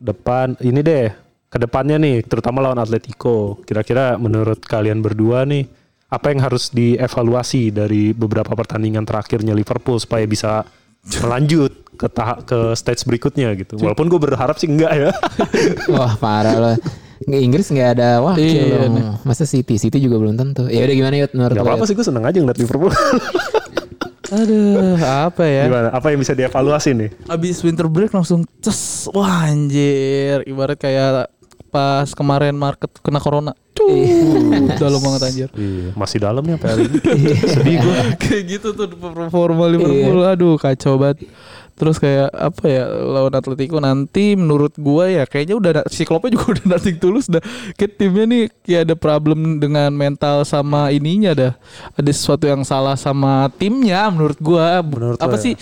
[0.00, 0.56] depan.
[0.58, 1.06] Ini deh
[1.50, 3.60] ke depannya nih, terutama lawan Atletico.
[3.62, 5.68] Kira-kira menurut kalian berdua nih,
[6.10, 10.66] apa yang harus dievaluasi dari beberapa pertandingan terakhirnya Liverpool supaya bisa
[11.22, 13.76] melanjut ke tahap ke stage berikutnya gitu.
[13.78, 15.10] Walaupun gue berharap sih enggak ya.
[15.94, 16.76] Wah parah loh.
[17.20, 19.20] Nggak, Inggris nggak ada wakil Iya, loh.
[19.28, 19.76] Masa City?
[19.76, 20.64] City juga belum tentu.
[20.72, 22.92] Ya udah gimana Yud menurut Gak apa-apa sih gue seneng aja ngeliat Liverpool.
[24.30, 25.66] Aduh, apa ya?
[25.66, 25.88] Gimana?
[25.90, 27.10] Apa yang bisa dievaluasi nih?
[27.26, 29.10] Abis winter break langsung ces.
[29.10, 30.46] Wah anjir.
[30.46, 31.26] Ibarat kayak
[31.70, 33.54] pas kemarin market kena corona.
[33.78, 33.86] Cuh,
[34.82, 35.48] dalam banget anjir.
[35.54, 36.98] Iya, masih dalam nih sampai hari ini.
[37.46, 37.96] Sedih gue.
[38.26, 40.20] kayak gitu tuh performa Liverpool.
[40.26, 41.30] Aduh, kacau banget.
[41.80, 46.44] Terus kayak apa ya lawan Atletico nanti menurut gua ya kayaknya udah si Kloppnya juga
[46.60, 47.40] udah nating tulus dah.
[47.72, 51.52] Kayak timnya nih kayak ada problem dengan mental sama ininya dah.
[51.96, 54.84] Ada sesuatu yang salah sama timnya menurut gua.
[54.84, 55.56] Menurut apa ya?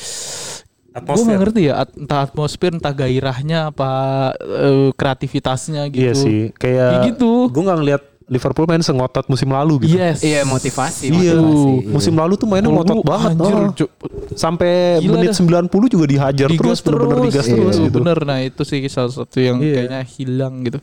[0.99, 1.05] Sih?
[1.05, 1.29] Gue Atmosfer.
[1.29, 3.91] gak ngerti ya at- entah atmosfer entah gairahnya apa
[4.39, 6.01] eh, kreativitasnya gitu.
[6.01, 7.33] Iya sih, kayak Kayak gitu.
[7.49, 9.97] Gue nggak ngeliat Liverpool main sengotot musim lalu gitu.
[9.97, 10.21] Yes.
[10.21, 11.09] Iya motivasi.
[11.09, 11.89] Iya, motivasi.
[11.89, 13.33] musim lalu tuh mainnya ngotot banget.
[13.33, 13.91] anjir, oh.
[14.37, 15.65] Sampai Gila menit dah.
[15.65, 17.97] 90 juga dihajar digas terus, bener-bener digas Iya, terus gitu.
[17.99, 19.89] Bener, nah itu sih salah satu yang Iya.
[19.89, 20.79] kayaknya hilang gitu.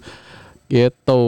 [0.65, 1.21] Gitu.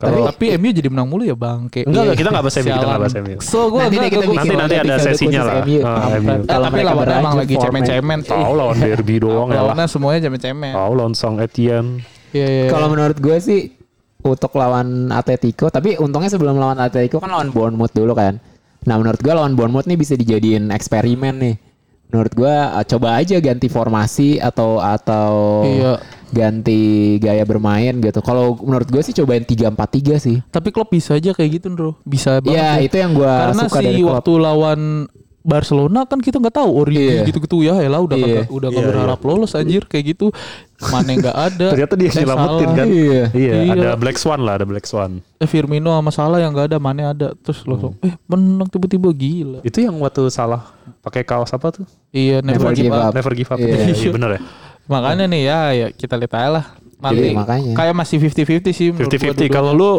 [0.00, 1.68] Tapi, Kalau- tapi MU jadi menang mulu ya bang.
[1.68, 2.88] Kayak, Enggak, enggak, kita nggak bahas MU, kita Sialan.
[2.88, 3.36] nggak bahas MU.
[3.44, 5.54] So gue Nanti kita bikin Nanti- nanti ada sesinya lah.
[5.60, 5.78] MU.
[5.78, 6.16] Ah, Kampret.
[6.16, 6.30] MU.
[6.32, 8.18] Eh, Kalau tapi mereka lawannya emang lagi cemen-cemen.
[8.24, 9.62] Tahu lawan derby doang ya lah.
[9.62, 10.72] Lawannya semuanya cemen-cemen.
[10.72, 11.90] Tahu lawan Song Etienne.
[12.30, 12.64] Iya, iya.
[12.66, 13.60] Kalau menurut gue sih
[14.20, 18.40] untuk lawan Atletico, tapi untungnya sebelum lawan Atletico kan lawan Bournemouth dulu kan.
[18.80, 21.54] Nah menurut gue lawan Bournemouth nih bisa dijadiin eksperimen nih.
[22.10, 25.94] Menurut gue uh, coba aja ganti formasi atau atau Iya.
[26.30, 26.80] ganti
[27.16, 28.18] gaya bermain gitu.
[28.20, 29.74] Kalau menurut gue sih cobain 3-4-3
[30.16, 30.36] sih.
[30.46, 31.92] Tapi Klopp bisa aja kayak gitu bro.
[32.02, 32.54] Bisa banget.
[32.54, 32.82] Iya ya.
[32.82, 34.14] itu yang gue Karena suka si dari Klopp.
[34.18, 34.80] waktu lawan
[35.42, 37.24] Barcelona kan kita nggak tahu Origi Iya.
[37.24, 38.44] gitu-gitu ya Elah udah Iya.
[38.44, 40.26] kagak udah gak Iya, berharap lolos anjir kayak gitu
[40.82, 42.86] Mane nggak ada Ternyata dia nyelamatin kan.
[42.86, 43.22] Iya.
[43.30, 43.72] Iya, Iya.
[43.74, 45.20] ada Black Swan lah, ada Black Swan.
[45.34, 48.06] eh, Firmino sama Salah yang nggak ada Mane ada terus langsung Hmm.
[48.06, 51.84] eh menang tiba-tiba gila Itu yang waktu salah pakai kaos apa tuh?
[52.10, 53.56] iya never, give up, Never give up.
[53.56, 53.90] Iya.
[53.90, 54.40] Iya, bener ya.
[54.86, 56.64] makanya nih ya ya kita lihat aja lah
[57.00, 57.72] Jadi nanti makanya.
[57.74, 59.48] kayak masih 50-50 sih menurut gua 50-50 dua-duanya.
[59.50, 59.90] kalau lu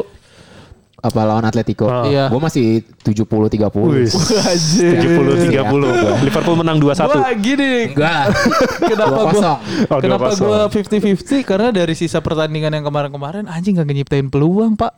[1.02, 1.86] Apa lawan Atletico?
[1.86, 2.06] Ah.
[2.06, 2.30] Iya.
[2.30, 3.58] Gue masih 70-30.
[3.82, 4.06] Wih,
[4.40, 5.02] Anjir.
[5.50, 6.22] 70-30.
[6.22, 7.10] Liverpool menang 2-1.
[7.10, 8.24] Gua gini nih Enggak.
[8.90, 9.58] kenapa Dua gua kosong.
[9.90, 10.40] Oh, kenapa 2-0.
[10.40, 14.94] gua 50-50 karena dari sisa pertandingan yang kemarin-kemarin anjing gak nyiptain peluang pak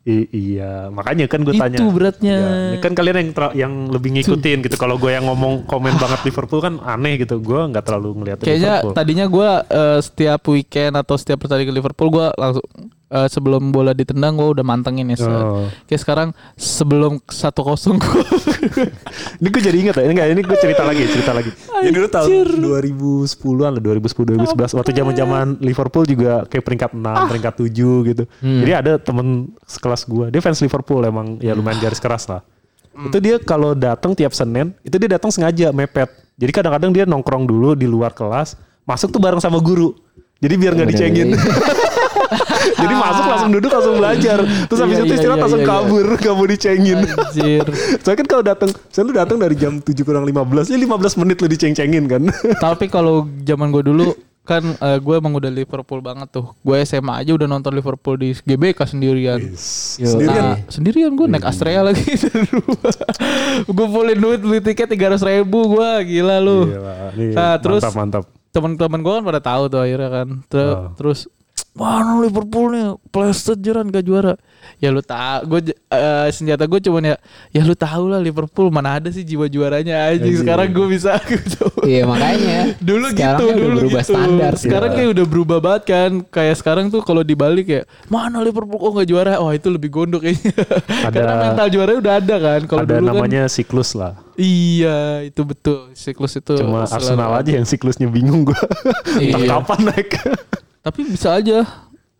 [0.00, 0.24] I-
[0.56, 1.78] iya, makanya kan gue Itu tanya.
[1.84, 2.36] beratnya.
[2.72, 4.76] Iya, Kan kalian yang yang lebih ngikutin gitu.
[4.76, 7.36] Kalau gue yang ngomong komen banget Liverpool kan aneh gitu.
[7.36, 8.94] Gue nggak terlalu ngeliat Kayaknya Liverpool.
[8.96, 9.50] tadinya gue
[10.00, 12.64] setiap weekend atau setiap pertandingan Liverpool gue langsung
[13.08, 15.16] eh, sebelum bola ditendang gue udah mantengin ya.
[15.24, 15.68] Oh.
[15.88, 18.22] Kayak sekarang sebelum 1-0 gue
[19.40, 20.04] Ini gue jadi ingat ya.
[20.08, 21.50] Ini enggak, ini gue cerita lagi, cerita lagi.
[21.84, 27.54] Ya dulu tahun 2010-an lah, 2010 2011 waktu zaman-zaman Liverpool juga kayak peringkat 6, peringkat
[27.56, 28.24] 7 gitu.
[28.40, 32.42] Jadi ada temen sekelas gue, dia fans Liverpool emang ya lumayan garis keras lah.
[32.98, 36.10] Itu dia kalau datang tiap Senin, itu dia datang sengaja mepet.
[36.34, 39.94] Jadi kadang-kadang dia nongkrong dulu di luar kelas, masuk tuh bareng sama guru.
[40.38, 41.28] Jadi biar nggak Bener, dicengin.
[42.78, 44.38] Jadi masuk langsung duduk langsung belajar.
[44.70, 45.78] Terus habis Iya, itu iya, istirahat iya, langsung iya, iya.
[45.82, 46.98] kabur, gak mau dicengin.
[47.02, 47.66] Anjir.
[48.02, 51.36] Soalnya kan kalau datang, saya lu datang dari jam 7 kurang 15, ya 15 menit
[51.42, 52.22] lu diceng-cengin kan.
[52.62, 54.14] Tapi kalau zaman gue dulu
[54.48, 56.56] kan eh, gue emang udah Liverpool banget tuh.
[56.64, 59.42] Gue SMA aja udah nonton Liverpool di GBK sendirian.
[59.52, 60.56] Sendirian.
[60.56, 62.00] Nah, sendirian gue naik Astrea lagi
[63.76, 66.72] gue fullin duit beli tiket tiga ratus ribu gue gila lu.
[66.72, 68.37] Gila, nih, Nah, terus mantap mantap.
[68.58, 70.28] Teman-teman gue kan pada tahu tuh akhirnya kan.
[70.50, 70.90] Ter- Oh.
[70.98, 71.30] Terus
[71.78, 74.34] Mana Liverpool nih Plaster jeran gak juara
[74.76, 75.70] Ya lu tau Gue
[76.28, 77.16] senjata gue cuman ya
[77.48, 81.70] Ya lu tahu lah Liverpool Mana ada sih jiwa juaranya aja Sekarang gue bisa gitu.
[81.80, 82.74] Iya makanya.
[82.78, 84.10] Dulu Sekarang gitu, kan udah dulu berubah gitu.
[84.12, 84.52] standar.
[84.54, 86.10] Sekarang kayak udah berubah banget kan.
[86.26, 89.34] Kayak sekarang tuh kalau dibalik ya, mana Liverpool kok nggak juara?
[89.38, 90.52] Wah itu lebih gondok kayaknya.
[91.08, 92.60] Karena mental juaranya udah ada kan.
[92.66, 94.12] Kalau Ada dulu namanya siklus lah.
[94.14, 95.88] kan, iya itu betul.
[95.94, 96.54] Siklus itu.
[96.58, 97.40] Cuma Arsenal ada.
[97.40, 98.58] aja yang siklusnya bingung gua.
[99.16, 99.48] Entah Iya.
[99.48, 100.10] kapan naik.
[100.80, 101.64] Tapi bisa aja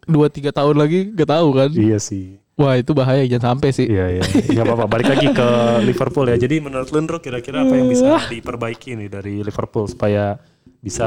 [0.03, 1.71] dua tiga tahun lagi gak tahu kan.
[1.71, 2.37] iya sih.
[2.55, 3.87] Wah itu bahaya jangan sampai sih.
[3.87, 4.23] Iya iya.
[4.51, 4.87] Gak apa-apa.
[4.89, 5.49] Balik lagi ke
[5.85, 6.37] Liverpool ya.
[6.37, 10.43] Jadi menurut lu Ndro, kira-kira apa yang bisa diperbaiki nih dari Liverpool supaya
[10.79, 11.07] bisa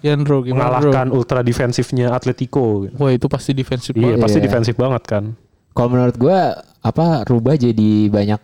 [0.00, 0.88] Yan bro gimana bro?
[0.88, 2.88] mengalahkan ultra defensifnya Atletico?
[2.92, 4.20] Wah itu pasti defensif Iya banget.
[4.20, 4.44] pasti Iya.
[4.44, 5.24] defensif banget kan.
[5.70, 6.38] Kalau menurut gue
[6.82, 8.40] apa rubah jadi banyak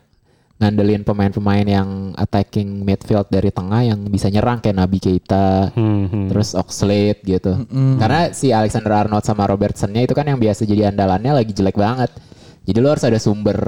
[0.62, 6.26] ngandelin pemain-pemain yang attacking midfield dari tengah yang bisa nyerang kayak Nabi Keita, Hmm, hmm.
[6.30, 7.66] terus Oxlade gitu.
[7.98, 12.14] Karena si Alexander Arnold sama Robertsonnya itu kan yang biasa jadi andalannya lagi jelek banget.
[12.62, 13.58] Jadi lo harus ada sumber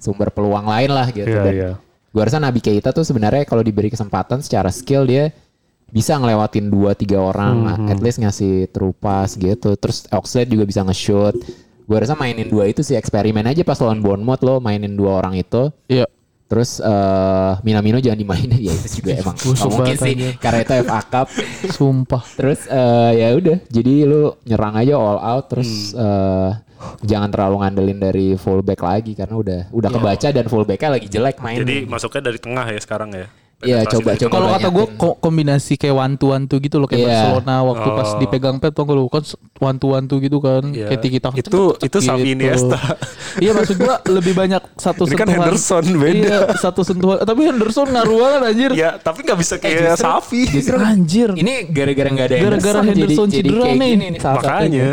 [0.00, 1.28] sumber peluang lain lah gitu.
[1.28, 1.72] Iya Dan iya.
[2.08, 5.28] Gue rasa Nabi Keita tuh sebenarnya kalau diberi kesempatan secara skill dia
[5.88, 9.76] bisa ngelewatin dua tiga orang, at least ngasih terupas gitu.
[9.76, 11.36] Terus Oxlade juga bisa nge-shoot.
[11.88, 15.36] Gue rasa mainin dua itu sih eksperimen aja pas lawan Bournemouth lo mainin dua orang
[15.36, 15.72] itu.
[15.88, 16.08] Iya.
[16.48, 20.28] Terus eh Minamino jangan dimainin ya itu juga emang Busuk mungkin banget sih aja.
[20.40, 21.26] karena itu FA Cup.
[21.76, 22.22] Sumpah.
[22.34, 26.50] Terus eh ya udah jadi lu nyerang aja all out terus eh
[27.04, 31.60] jangan terlalu ngandelin dari fullback lagi karena udah udah kebaca dan fullbacknya lagi jelek main.
[31.60, 33.26] Jadi masuknya dari tengah ya sekarang ya.
[33.58, 34.30] Iya, coba- coba.
[34.30, 35.18] Kalau kata gue banyakin.
[35.18, 37.10] kombinasi kayak one to one tuh gitu loh kayak Iya.
[37.10, 38.18] Barcelona waktu pas Oh.
[38.18, 39.24] dipegang Pep tuh lu kan
[39.58, 40.86] one to one tuh gitu kan Iya.
[40.86, 42.78] kayak tiki taka Itu- itu Xavi Iniesta.
[43.42, 45.42] iya maksud gua lebih banyak satu Ini kan sentuhan.
[45.42, 46.14] Henderson, beda.
[46.14, 47.18] Iya, satu sentuhan.
[47.20, 48.70] Tapi Henderson ngaruh banget anjir.
[48.72, 50.42] Ya tapi nggak bisa kayak justru- Safi.
[50.48, 51.28] Justru Anjir.
[51.34, 53.90] ini gara-gara nggak ada Gara-gara Henderson, Henderson jadi, jadi cedera kayak nih.
[53.92, 54.20] gini nih.
[54.22, 54.88] Makanya.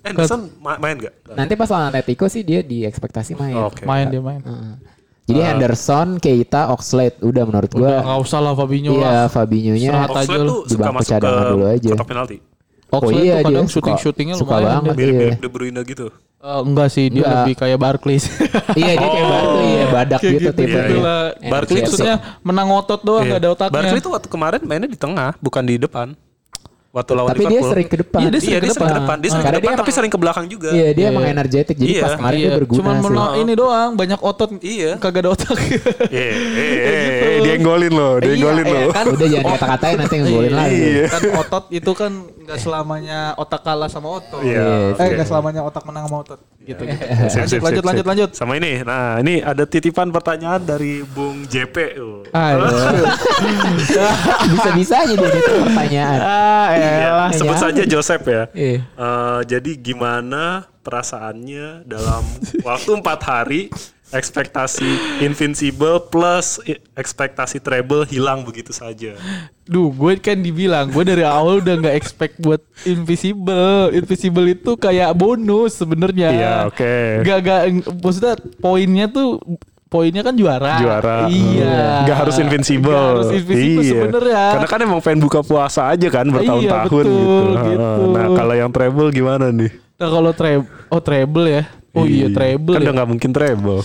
[0.00, 1.14] Henderson ma- main gak?
[1.30, 3.52] Nanti pas lawan Atletico sih dia di ekspektasi main.
[3.60, 3.84] Oke.
[3.84, 4.40] Main dia main.
[4.40, 4.74] Heeh.
[5.30, 7.80] Jadi Henderson, Keita, Oxlade udah menurut gua.
[7.82, 9.24] Udah nggak usah lah Fabinho Iya, lah.
[9.26, 10.48] Fabinho-nya Istirahat aja Oxlade lu.
[10.48, 11.90] tuh suka masuk ke cadangan dulu aja.
[11.90, 12.36] kotak penalti.
[12.90, 14.66] Oxlade iya, tuh kadang dia shooting suka- shootingnya suka lumayan.
[14.76, 14.90] banget.
[14.90, 14.98] dia.
[15.00, 15.38] Mirip-mirip Iya.
[15.38, 16.06] De Bruyne gitu.
[16.40, 17.36] Eh, enggak sih, dia Enggak.
[17.36, 18.24] lebih kayak Barclays.
[18.80, 21.20] iya dia kayak Barkley ya, badak Kayak gitu, gitu, tipe gitu lah.
[21.30, 21.84] Energi Barkley aja.
[21.84, 23.28] Maksudnya menang otot doang Iya.
[23.28, 23.74] nggak ada otaknya.
[23.76, 26.08] Barkley tuh waktu kemarin mainnya di tengah, bukan di depan.
[26.90, 27.70] Waktu lawan Tapi dia Liverpool.
[27.70, 28.18] sering ke depan.
[28.18, 29.16] Iya, dia Iya, dia sering ke depan.
[29.16, 30.68] Dia sering ke Karena depan dia tapi emang- sering ke belakang juga.
[30.68, 31.08] Iya, dia Iya.
[31.08, 31.76] emang energetik.
[31.76, 32.02] Jadi Iya.
[32.02, 33.04] pas kemarin Iya, dia berguna cuman sih.
[33.06, 34.50] menang ini doang, banyak otot.
[34.58, 34.90] Iya.
[34.98, 35.54] Kagak ada otak.
[36.10, 36.74] Eh, eh,
[37.22, 38.90] eh, dia golin loh, dia Iya, golin iya, loh.
[38.90, 40.74] kan Udah jangan kata-katain nanti ngegolin lagi.
[40.90, 41.04] Iya.
[41.08, 44.42] kan otot itu kan nggak selamanya otak kalah sama otot.
[44.42, 46.40] Iya, Eh nggak selamanya otak menang sama otot.
[46.70, 46.82] Gitu.
[46.86, 47.04] gitu.
[47.26, 48.10] Sip, sip, lanjut, sip, lanjut, sip.
[48.10, 48.30] lanjut.
[48.32, 48.80] Sama ini.
[48.80, 51.76] Nah, ini ada titipan pertanyaan dari Bung JP.
[52.30, 52.58] Ayo.
[54.50, 56.18] Bisa-bisanya dia itu pertanyaan.
[56.20, 57.30] ah, Iya, elah.
[57.34, 57.60] sebut ya.
[57.60, 58.42] saja Joseph ya.
[58.52, 58.78] Iya.
[58.86, 62.24] Eh, jadi gimana perasaannya dalam
[62.62, 63.60] waktu empat hari
[64.10, 66.58] ekspektasi invincible plus
[66.94, 69.14] ekspektasi treble hilang begitu saja.
[69.70, 73.94] Duh, gue kan dibilang, gue dari awal udah nggak expect buat invisible.
[73.94, 76.28] Invisible itu kayak bonus sebenarnya.
[76.34, 76.94] Iya, oke.
[77.22, 77.60] Gak gak,
[78.02, 79.38] maksudnya poinnya tuh
[79.86, 80.78] poinnya kan juara.
[80.78, 81.16] Juara.
[81.26, 82.06] Iya.
[82.06, 82.94] Gak harus invincible.
[82.94, 83.90] Gak harus invincible Iya.
[83.94, 84.44] sebenarnya.
[84.54, 87.70] Karena kan emang pengen buka puasa aja kan bertahun-tahun Iya, betul, gitu.
[87.74, 88.02] gitu.
[88.14, 89.70] Nah, kalau yang treble gimana nih?
[90.00, 91.62] Nah kalau treble, oh treble ya.
[91.90, 92.90] Oh iya, treble Kan ya.
[92.90, 93.82] udah gak mungkin treble.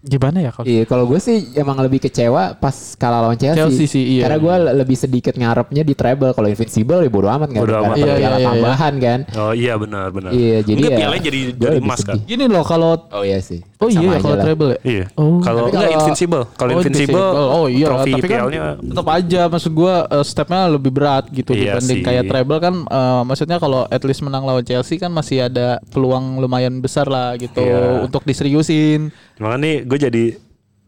[0.00, 0.64] Gimana ya kalau?
[0.64, 3.60] Iya, kalau gue sih emang lebih kecewa pas kalah lawan Chelsea.
[3.60, 4.24] Chelsea sih, iya.
[4.24, 6.32] Karena gue lebih sedikit ngarepnya di treble.
[6.32, 7.88] Kalau invincible ya bodo amat nggak Bodo ada amat.
[7.90, 9.18] karena Iya, piala iya, iya, tambahan kan.
[9.36, 10.30] Oh iya benar benar.
[10.32, 12.16] Iya, jadi Enggak ya, pialanya jadi lebih emas kan.
[12.18, 13.60] Gini loh kalau Oh iya sih.
[13.76, 14.80] Oh iya kalau treble ya.
[14.82, 15.04] Iya.
[15.14, 15.40] Oh.
[15.40, 16.42] Kalau enggak kalau- invincible.
[16.50, 18.40] Kalau Oh, invincible, Oh iya, trofi tapi kan
[18.80, 22.04] tetap aja maksud gua eh, stepnya lebih berat gitu Iya dibanding sih.
[22.04, 26.40] kayak treble kan eh, maksudnya kalau at least menang lawan Chelsea kan masih ada peluang
[26.40, 28.00] lumayan besar lah gitu Iya.
[28.00, 29.12] untuk diseriusin.
[29.36, 30.24] Makanya nih gue jadi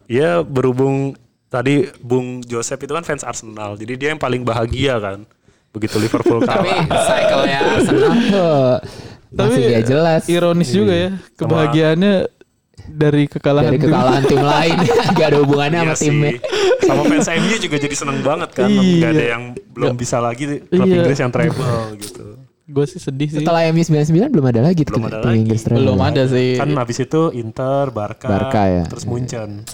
[0.06, 3.74] ya berhubung tadi Bung Joseph itu kan fans Arsenal.
[3.74, 5.26] Jadi dia yang paling bahagia kan.
[5.68, 7.02] Begitu Liverpool Tapi kalah.
[7.02, 8.12] cycle-nya Arsenal
[9.32, 10.22] tuh masih gak jelas.
[10.28, 12.14] Ironis juga ya kebahagiaannya
[12.84, 13.88] dari kekalahan Dari tim.
[13.88, 14.76] kekalahan tim lain
[15.16, 16.32] gak ada hubungannya Iya sama timnya.
[16.82, 18.68] Sama fans MU juga jadi seneng banget kan.
[18.68, 19.00] Iya.
[19.00, 20.96] Gak ada yang belum bisa lagi klub Iya.
[21.00, 22.26] Inggris yang treble gitu.
[22.68, 23.42] Gue sih sedih sih.
[23.42, 25.40] Setelah MU 99 belum ada lagi Belum ada tim lagi.
[25.42, 25.80] Inggris terakhir.
[25.82, 26.50] Belum ada sih.
[26.58, 28.84] Kan habis itu Inter, Barca, Barca ya.
[28.86, 29.66] terus Munchen.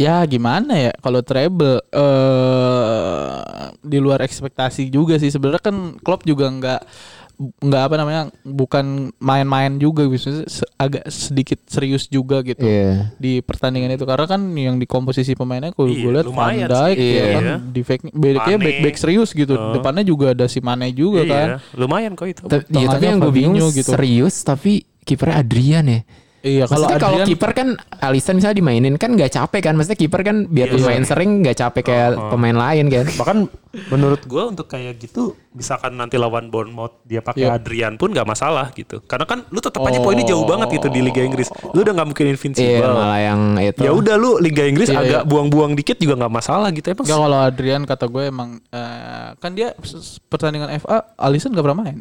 [0.00, 6.48] Ya gimana ya kalau treble eh di luar ekspektasi juga sih sebenarnya kan Klopp juga
[6.48, 6.80] nggak
[7.40, 8.84] nggak apa namanya bukan
[9.16, 13.16] main-main juga gitu se- agak sedikit serius juga gitu Iya.
[13.16, 16.68] di pertandingan itu karena kan yang di komposisi pemainnya kalau Iya, gue lihat Van lumayan
[16.68, 17.08] Dijk sih.
[17.08, 17.32] ya Iya.
[17.32, 19.72] kan di fake back back serius gitu Oh.
[19.72, 22.42] depannya juga ada si Mane juga kan Iya, lumayan kok itu.
[22.44, 23.88] Ta- iya, tapi yang gue bingung gitu.
[23.88, 26.00] serius tapi kipernya Adrian ya.
[26.42, 27.68] Iya kalau Maksudnya kalau Adrian kiper kan
[28.00, 29.74] Alisson misalnya dimainin kan nggak capek kan.
[29.74, 30.82] Maksudnya kiper kan biar Iya.
[30.82, 33.06] main sering nggak capek kayak pemain lain kan.
[33.06, 33.38] Bahkan
[33.88, 37.54] menurut gua untuk kayak gitu misalkan nanti lawan Bournemouth dia pakai Iya.
[37.54, 38.98] Adrian pun nggak masalah gitu.
[39.02, 41.48] Karena kan lu tetap aja poinnya jauh banget gitu di Liga Inggris.
[41.70, 42.88] Lu udah nggak mungkin Iya invincible.
[42.88, 43.80] malah yang itu.
[43.80, 45.28] ya udah lu Liga Inggris Iya, agak iya.
[45.28, 47.04] buang-buang dikit juga nggak masalah gitu emang.
[47.04, 49.76] Enggak kalau Adrian kata gue emang eh, kan dia
[50.26, 51.98] pertandingan FA Alisson gak pernah main.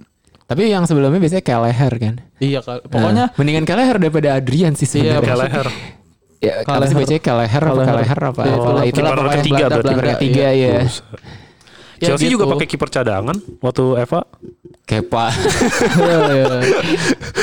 [0.50, 2.16] Tapi yang sebelumnya biasanya Kelleher kan.
[2.42, 5.30] Iya pokoknya Nah, mendingan Kelleher daripada Adrian sih Iya, sebenarnya.
[5.30, 5.68] Kelleher.
[6.40, 7.88] Ya, apa sih bacanya Kelleher apa Kelleher.
[7.92, 8.42] Kelleher apa?
[8.48, 8.84] Iya, Itulah, itulah.
[8.88, 9.92] Kiper pokoknya ketiga Belanda, berarti.
[9.94, 10.78] Belanda, ketiga ya.
[12.00, 12.54] Ya Chelsea juga gitu.
[12.56, 14.22] pakai kiper cadangan waktu Eva.
[14.88, 15.26] Kepa.
[16.00, 16.46] Iya, iya.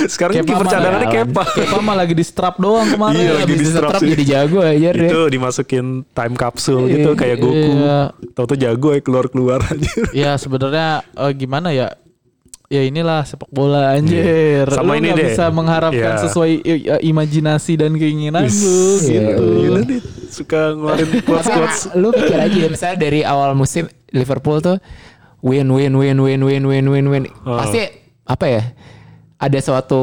[0.09, 1.43] Sekarang kiper cadangannya ya, Kepa.
[1.45, 3.21] Kepa mah lagi di strap doang kemarin.
[3.21, 4.09] Iya, lagi di strap setrap sih.
[4.17, 5.11] jadi jago aja deh.
[5.13, 7.53] itu dimasukin time capsule gitu kayak Goku.
[7.77, 7.99] Iya.
[8.33, 9.93] Tahu-tahu jago ya keluar-keluar aja.
[10.17, 11.93] Ya sebenarnya eh, gimana ya?
[12.67, 14.67] Ya inilah sepak bola anjir.
[14.69, 15.29] Sama lu ini nggak deh.
[15.29, 16.23] bisa mengharapkan Iya.
[16.27, 19.45] sesuai i- imajinasi dan keinginan lu Iya, gitu.
[19.63, 21.95] Gila nih suka ngeluarin quotes-quotes.
[21.95, 24.83] Lu pikir aja ya, misalnya dari awal musim Liverpool tuh
[25.41, 27.25] win win win win win win win win.
[27.43, 27.55] Oh.
[27.55, 27.87] Pasti
[28.25, 28.63] apa ya?
[29.37, 30.03] Ada suatu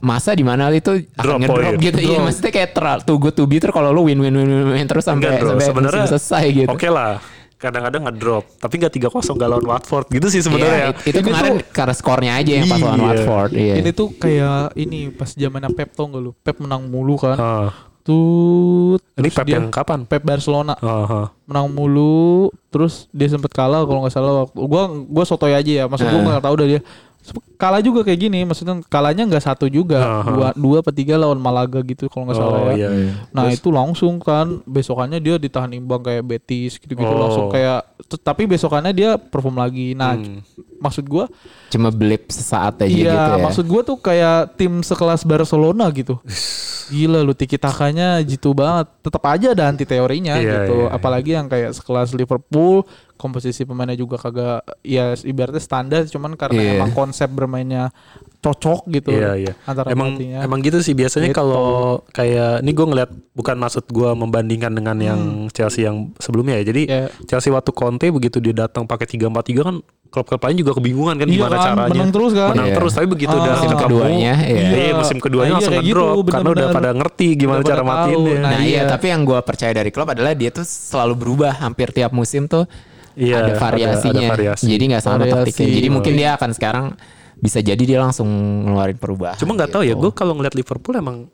[0.00, 1.82] masa di mana itu Drop akan ngedrop point.
[1.82, 1.98] gitu.
[2.00, 4.66] Iya, maksudnya kayak terlalu too good to be terus kalau lu win win win win,
[4.72, 6.70] win terus sampai sampai selesai gitu.
[6.70, 7.20] Oke lah.
[7.66, 10.88] Kadang-kadang ngedrop, tapi nggak 3-0 gak lawan Watford gitu sih sebenarnya ya.
[10.92, 13.06] it- itu Ini kemarin tuh- karena skornya aja yang pas lawan Iya.
[13.08, 13.50] Watford.
[13.52, 13.74] Iya.
[13.76, 16.30] Ini tuh kayak ini pas zamannya Pep tau gak lu?
[16.36, 17.34] Pep menang mulu kan.
[17.36, 17.70] Ah,
[18.06, 20.02] Tuh ini Pep dia- yang kapan?
[20.02, 21.26] Pep Barcelona Ah, ah.
[21.42, 25.84] menang mulu terus dia sempet kalah kalau nggak salah waktu gua gua sotoy aja ya
[25.84, 26.26] maksud gua Nah.
[26.32, 26.80] nggak tahu dah dia
[27.54, 30.28] kalah juga kayak gini maksudnya kalahnya nggak satu juga Aha.
[30.28, 33.12] dua dua apa tiga lawan Malaga gitu kalau nggak salah Oh ya iya, iya.
[33.30, 37.16] nah itu langsung kan besokannya dia ditahan imbang kayak Betis gitu gitu Oh.
[37.18, 37.86] langsung kayak
[38.20, 40.44] tapi besokannya dia perform lagi nah Hmm.
[40.78, 41.26] maksud gua
[41.66, 43.42] Cuma blip sesaat aja iya gitu ya.
[43.42, 46.20] maksud gua tuh kayak tim sekelas Barcelona gitu
[46.86, 50.94] gila lu tiki takanya jitu banget tetap aja ada anti teorinya Iya, gitu iya, iya.
[50.94, 52.86] apalagi yang kayak sekelas Liverpool
[53.16, 56.72] komposisi pemainnya juga kagak ya ibaratnya standar cuman karena Iya.
[56.76, 57.90] emang konsep bermainnya
[58.38, 59.52] cocok gitu Iya iya.
[59.64, 60.40] antara emang pelatihnya.
[60.40, 61.36] emang gitu sih biasanya Gitu.
[61.36, 61.66] kalau
[62.08, 66.64] kayak ini gue ngeliat bukan maksud gue membandingkan dengan yang Chelsea yang sebelumnya ya.
[66.64, 66.94] Jadi Hmm.
[66.94, 67.06] Iya.
[67.26, 69.76] Chelsea waktu Conte begitu dia datang pakai 3-4-3 kan
[70.06, 71.90] klub-klub lain juga kebingungan kan Iya gimana kan, caranya.
[71.92, 72.48] menang terus kan?
[72.54, 72.76] Menang Iya.
[72.78, 73.38] terus tapi begitu Ah.
[73.38, 74.62] udah Musim keduanya, iya.
[74.70, 77.82] Iya, musim keduanya Nah, langsung iya, ngedrop gitu, karena udah pada ngerti gimana Udah cara
[77.82, 78.22] matiin ya.
[78.32, 78.82] Nah, Nah, iya, iya.
[78.86, 82.64] tapi yang gue percaya dari klub adalah dia tuh selalu berubah hampir tiap musim tuh
[83.16, 84.20] Iya, ada ada- variasinya.
[84.20, 84.64] ada variasi.
[84.66, 85.36] Jadi nggak sama Variasi.
[85.50, 85.74] taktiknya.
[85.74, 86.86] Jadi mungkin dia akan sekarang
[87.36, 88.28] bisa jadi dia langsung
[88.62, 89.36] ngeluarin perubahan.
[89.36, 90.00] Cuma nggak tahu ya, gitu.
[90.02, 91.28] gue kalau ngeliat Liverpool emang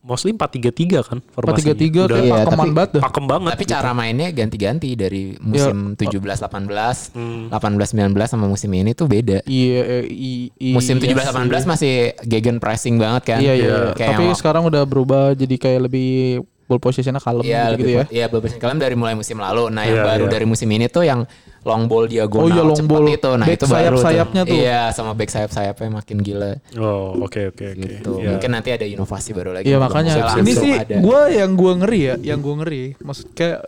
[0.00, 1.74] mostly 4-3-3 kan formasinya.
[1.74, 3.02] 4-3-3 Udah kayak Iya, pakeman tapi- banget dah.
[3.02, 3.50] pakem banget.
[3.50, 3.72] Tapi gitu.
[3.74, 7.50] cara mainnya ganti-ganti dari musim 17-18, Hmm.
[7.50, 9.42] 18-19 sama musim ini tuh beda.
[9.44, 11.26] Iya, i- Musim iya 17-18
[11.60, 11.68] sih.
[11.68, 13.38] masih gegen pressing banget kan.
[13.40, 13.74] Iya, iya.
[13.92, 18.04] Kayak Tapi sekarang udah berubah jadi kayak lebih ball positionnya kalem Iya, gitu, lebih ya.
[18.10, 19.70] Iya, beberapa kalian dari mulai musim lalu.
[19.70, 20.32] Nah, yang Iya, baru iya.
[20.34, 21.22] dari musim ini tuh yang
[21.62, 23.06] long ball diagonal Oh iya, long cepat ball.
[23.08, 23.30] itu.
[23.32, 24.56] Nah, Back itu baru sayap-sayapnya tuh.
[24.56, 27.80] Iya, sama back sayap-sayapnya makin gila Oh, oke oke oke.
[27.80, 28.10] gitu.
[28.18, 28.28] Iya.
[28.34, 29.66] Mungkin nanti ada inovasi baru lagi.
[29.66, 32.84] Iya makanya ini sih gue yang gue ngeri ya, yang gue ngeri.
[32.98, 33.66] Maksud kayak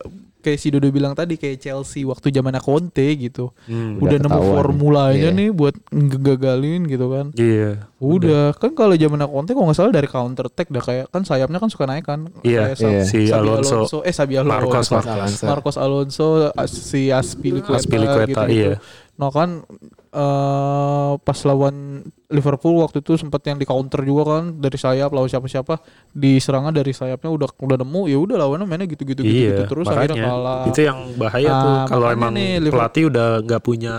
[0.48, 3.52] kayak si Dodo bilang tadi kayak Chelsea waktu zaman Conte gitu.
[3.64, 5.36] Hmm, udah udah nemu formulanya Iya.
[5.36, 7.26] nih buat ngegagalin gitu kan.
[7.34, 7.84] Iya.
[7.98, 11.58] Udah, kan kalau zaman Conte kalau nggak salah dari counter attack dah kayak kan sayapnya
[11.58, 12.32] kan suka naik kan.
[12.40, 13.02] Iya, Kayak Sa- iya.
[13.04, 13.98] si Sabi Alonso.
[14.00, 14.54] eh Sabi Alonso.
[14.54, 15.44] Marcos, Marcos Alonso.
[15.44, 16.26] Marcos Alonso,
[16.66, 18.72] si Aspilicueta, Aspilicueta, gitu-gitu.
[18.72, 18.72] iya.
[19.18, 19.66] Nah kan
[20.08, 25.26] eh pas lawan Liverpool waktu itu sempat yang di counter juga kan dari sayap lawan
[25.26, 29.62] siapa-siapa di serangan dari sayapnya udah udah nemu ya udah lawannya mainnya gitu-gitu Iya, gitu
[29.68, 30.28] terus akhirnya makanya.
[30.30, 30.62] kalah.
[30.66, 33.94] Itu yang bahaya Nah, tuh kalau emang nih, Liverpool- pelatih udah nggak punya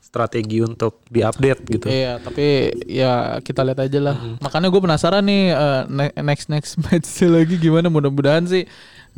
[0.00, 1.86] strategi untuk diupdate gitu.
[1.86, 2.46] Iya, tapi
[2.84, 4.16] ya kita lihat aja lah.
[4.16, 4.36] Mm-hmm.
[4.40, 5.42] Makanya gue penasaran nih
[5.88, 7.86] ne- next next match lagi gimana.
[7.86, 8.66] Mudah-mudahan sih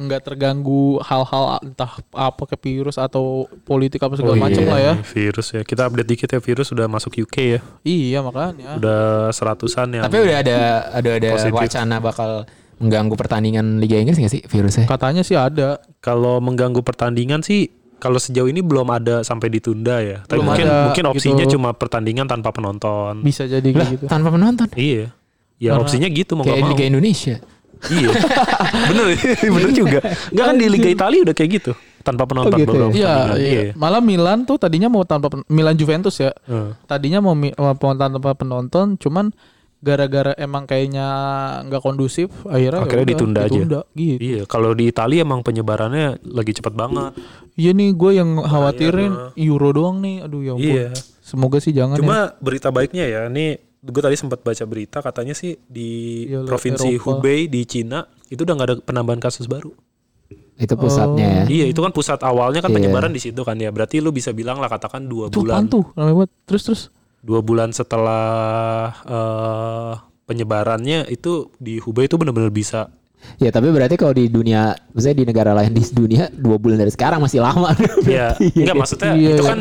[0.03, 4.81] nggak terganggu hal-hal entah apa ke virus atau politik apa segala Oh macam iya, lah
[4.81, 4.93] ya.
[5.01, 5.62] Virus ya.
[5.62, 7.61] Kita update dikit ya virus udah masuk UK ya.
[7.81, 8.77] Iya makanya.
[8.77, 10.57] Udah seratusan yang Tapi udah ada
[10.91, 11.55] ada ada Positif.
[11.55, 12.31] wacana bakal
[12.77, 14.87] mengganggu pertandingan Liga Inggris nggak sih virusnya?
[14.87, 15.79] Katanya sih ada.
[15.99, 20.19] kalau mengganggu pertandingan sih kalau sejauh ini belum ada sampai ditunda ya.
[20.23, 21.55] Tapi Belum mungkin ada mungkin opsinya gitu.
[21.55, 23.23] cuma pertandingan tanpa penonton.
[23.23, 24.05] Bisa jadi Lah, gitu.
[24.11, 24.67] tanpa penonton.
[24.75, 25.15] Iya.
[25.57, 26.71] Ya Karena- opsinya gitu mau Kayak mau.
[26.75, 27.37] Liga Indonesia.
[27.92, 28.09] Iya.
[28.88, 29.07] bener,
[29.42, 29.99] bener juga.
[30.31, 31.73] Enggak kan di Liga Italia udah kayak gitu.
[32.03, 33.62] Tanpa penonton gitu belum Iya, pertandingan.
[33.62, 33.73] iya.
[33.75, 36.35] Malah Milan tuh tadinya mau tanpa pen- Milan Juventus ya.
[36.45, 36.75] Heeh.
[36.85, 39.31] Tadinya mau, mi- mau tanpa penonton, cuman
[39.79, 41.07] gara-gara emang kayaknya
[41.66, 43.61] nggak kondusif, akhirnya, Akhirnya yaudah, ditunda aja.
[43.66, 43.81] Gitu.
[43.99, 47.18] Iya, kalau di Italia emang penyebarannya lagi cepat banget.
[47.55, 50.23] Iya nih, gue yang khawatirin Euro doang nih.
[50.23, 50.62] Aduh ya ampun.
[50.64, 50.88] Iya.
[51.23, 52.03] Semoga sih jangan ya.
[52.03, 55.90] Cuma berita baiknya ya, nih gue tadi sempat baca berita katanya sih di
[56.31, 57.18] Iya, provinsi Eropa.
[57.18, 59.75] Hubei di Cina itu udah nggak ada penambahan kasus baru.
[60.55, 61.45] Itu pusatnya ya.
[61.51, 62.79] Iya, itu kan pusat awalnya kan Iya.
[62.79, 63.75] penyebaran di situ kan ya.
[63.75, 65.83] Berarti lu bisa bilang lah katakan dua Itu bulan, tuh?
[65.99, 66.31] Ramai banget.
[66.47, 66.83] Terus terus.
[67.23, 69.92] dua bulan setelah eh,
[70.27, 72.87] penyebarannya itu di Hubei itu benar-benar bisa.
[73.38, 76.90] Ya tapi berarti kalau di dunia, maksudnya di negara lain di dunia dua bulan dari
[76.90, 77.71] sekarang masih lama.
[78.07, 79.59] Iya, enggak maksudnya Iya, itu kan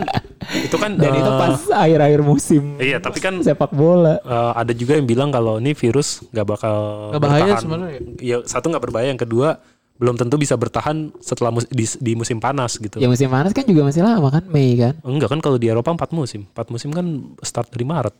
[0.59, 4.17] itu kan Dan itu eh, pas akhir-akhir musim Iya, tapi kan sepak bola.
[4.17, 6.75] eh, ada juga yang bilang kalau ini virus nggak bakal
[7.09, 7.61] Nggak bahaya bertahan.
[7.61, 8.37] sebenarnya ya?
[8.43, 9.61] Satu nggak berbahaya, yang kedua
[9.95, 12.97] belum tentu bisa bertahan setelah mus- di, di musim panas gitu.
[12.97, 14.97] Ya musim panas kan juga masih lama kan Mei kan.
[15.01, 17.05] Enggak kan kalau di Eropa empat musim, empat musim kan
[17.39, 18.15] start dari Maret,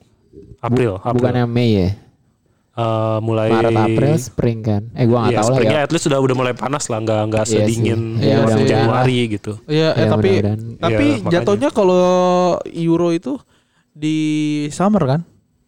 [0.59, 1.17] April, April.
[1.17, 1.89] Bukannya Mei ya.
[2.71, 4.87] Eh, mulai Maret April spring kan.
[4.95, 5.79] Eh gua nggak Iya, tahu lah ya.
[5.83, 7.59] at least sudah udah mulai panas lah, nggak nggak sih.
[7.59, 9.51] sedingin Iya, waktu mudah-mudahan Januari gitu.
[9.67, 10.59] Iya, eh, Ya, tapi mudah-mudahan.
[10.79, 11.31] tapi makanya.
[11.35, 11.99] jatuhnya kalau
[12.65, 13.33] Euro itu
[13.91, 14.17] di
[14.69, 15.21] summer kan?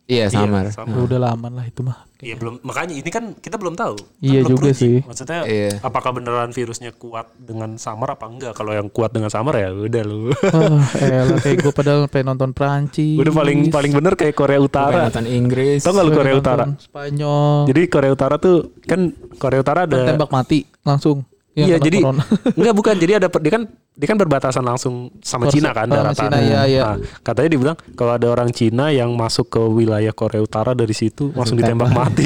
[0.06, 0.64] Iya summer.
[0.64, 0.88] Iya, sama.
[0.90, 2.08] Ya udah lama lah itu mah.
[2.24, 3.96] Iya belum makanya ini kan kita belum tahu.
[4.00, 4.80] Kan Iya belum juga teruji.
[4.80, 4.96] sih.
[5.04, 5.72] Maksudnya Iya.
[5.80, 8.54] apakah beneran virusnya kuat dengan summer apa enggak?
[8.54, 10.32] Kalau yang kuat dengan summer ya udah lu.
[10.56, 13.20] Wah, elah kayak gue padahal pengen nonton Prancis.
[13.20, 15.06] udah paling paling bener kayak Korea Utara.
[15.06, 15.80] nonton Inggris.
[15.80, 16.66] Tau gak lu Korea Utara?
[16.74, 17.68] Spanyol.
[17.68, 21.28] Jadi Korea Utara tuh kan Korea Utara ada tembak mati langsung.
[21.54, 22.24] Yang Iya kena jadi corona.
[22.58, 23.64] enggak bukan jadi ada dia kan
[23.94, 26.18] dia kan berbatasan langsung sama Cina kan sama daratan.
[26.26, 26.82] Cina, iya, iya.
[26.82, 31.30] Nah, katanya dibilang kalau ada orang Cina yang masuk ke wilayah Korea Utara dari situ
[31.38, 32.26] langsung ditembak mati.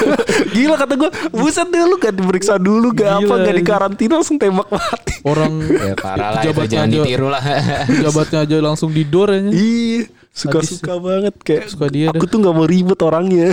[0.56, 3.68] Gila kata gue, buset deh lu gak diperiksa dulu gak apa Gila, gak di iya.
[3.68, 5.20] karantina langsung tembak mati.
[5.20, 5.52] Orang
[5.92, 6.96] Ya parah lah Pejabatnya jangan aja.
[7.04, 7.42] ditiru lah.
[7.84, 9.40] pejabatnya aja langsung di door ya.
[9.52, 10.00] Iya,
[10.32, 12.30] suka-suka banget kayak Suka dia aku dah.
[12.32, 13.52] tuh nggak mau ribet orangnya.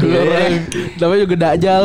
[0.00, 0.52] Dulu orang
[0.96, 1.84] namanya juga Dajjal.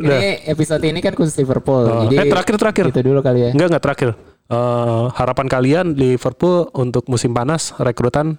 [0.00, 1.84] ini episode ini kan khusus Liverpool.
[1.88, 2.84] Oh, Jadi eh, terakhir, terakhir.
[2.92, 3.50] Itu dulu kali ya.
[3.56, 4.10] Enggak enggak terakhir.
[4.50, 8.36] Eh, harapan kalian Liverpool untuk musim panas rekrutan?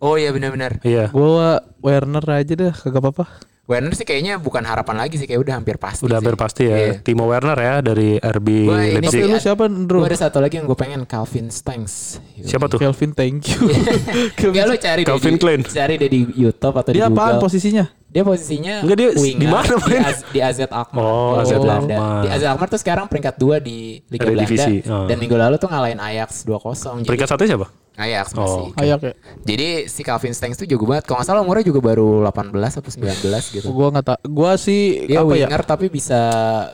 [0.00, 0.80] Oh iya benar-benar.
[0.80, 1.12] Iya.
[1.12, 3.24] Gua Werner aja deh, kagak apa-apa.
[3.70, 6.02] Werner sih kayaknya bukan harapan lagi sih kayak udah hampir pasti.
[6.02, 6.26] Udah sih.
[6.26, 6.74] hampir pasti ya.
[6.74, 6.92] Iya.
[7.00, 9.30] Timo Werner ya dari RB Gua ini Tapi Leipzig.
[9.30, 10.02] lu siapa, Ndro?
[10.02, 12.18] Gue ada satu lagi yang gue pengen Calvin Stanks.
[12.36, 12.82] Siapa tuh?
[12.82, 13.70] Kelvin, thank you.
[14.50, 15.60] Enggak lu cari deh Calvin di, Klein.
[15.62, 17.44] Cari deh di YouTube atau Dia di apaan Google.
[17.46, 17.84] posisinya?
[18.10, 20.02] Dia posisinya Enggak, dia winger di mana di, main?
[20.02, 21.04] Az, di AZ Alkmaar.
[21.06, 21.52] Oh, Di AZ.
[21.54, 22.20] Alkmaar.
[22.20, 23.78] Di AZ Alkmaar tuh sekarang peringkat 2 di
[24.10, 24.42] Liga Belanda.
[24.42, 25.06] divisi, oh.
[25.06, 27.00] Dan minggu lalu tuh ngalahin Ajax 2-0.
[27.00, 27.70] Jadi Peringkat satu siapa?
[28.00, 28.64] Ajax Oh, masih.
[28.80, 29.12] Ayak ya.
[29.44, 31.04] Jadi si Calvin Stanks tuh jago banget.
[31.04, 33.68] Kalau nggak salah umurnya juga baru 18 atau 19 gitu.
[33.70, 34.18] Gua nggak tak.
[34.24, 35.46] Gua sih Dia apa ya?
[35.46, 36.20] winger tapi bisa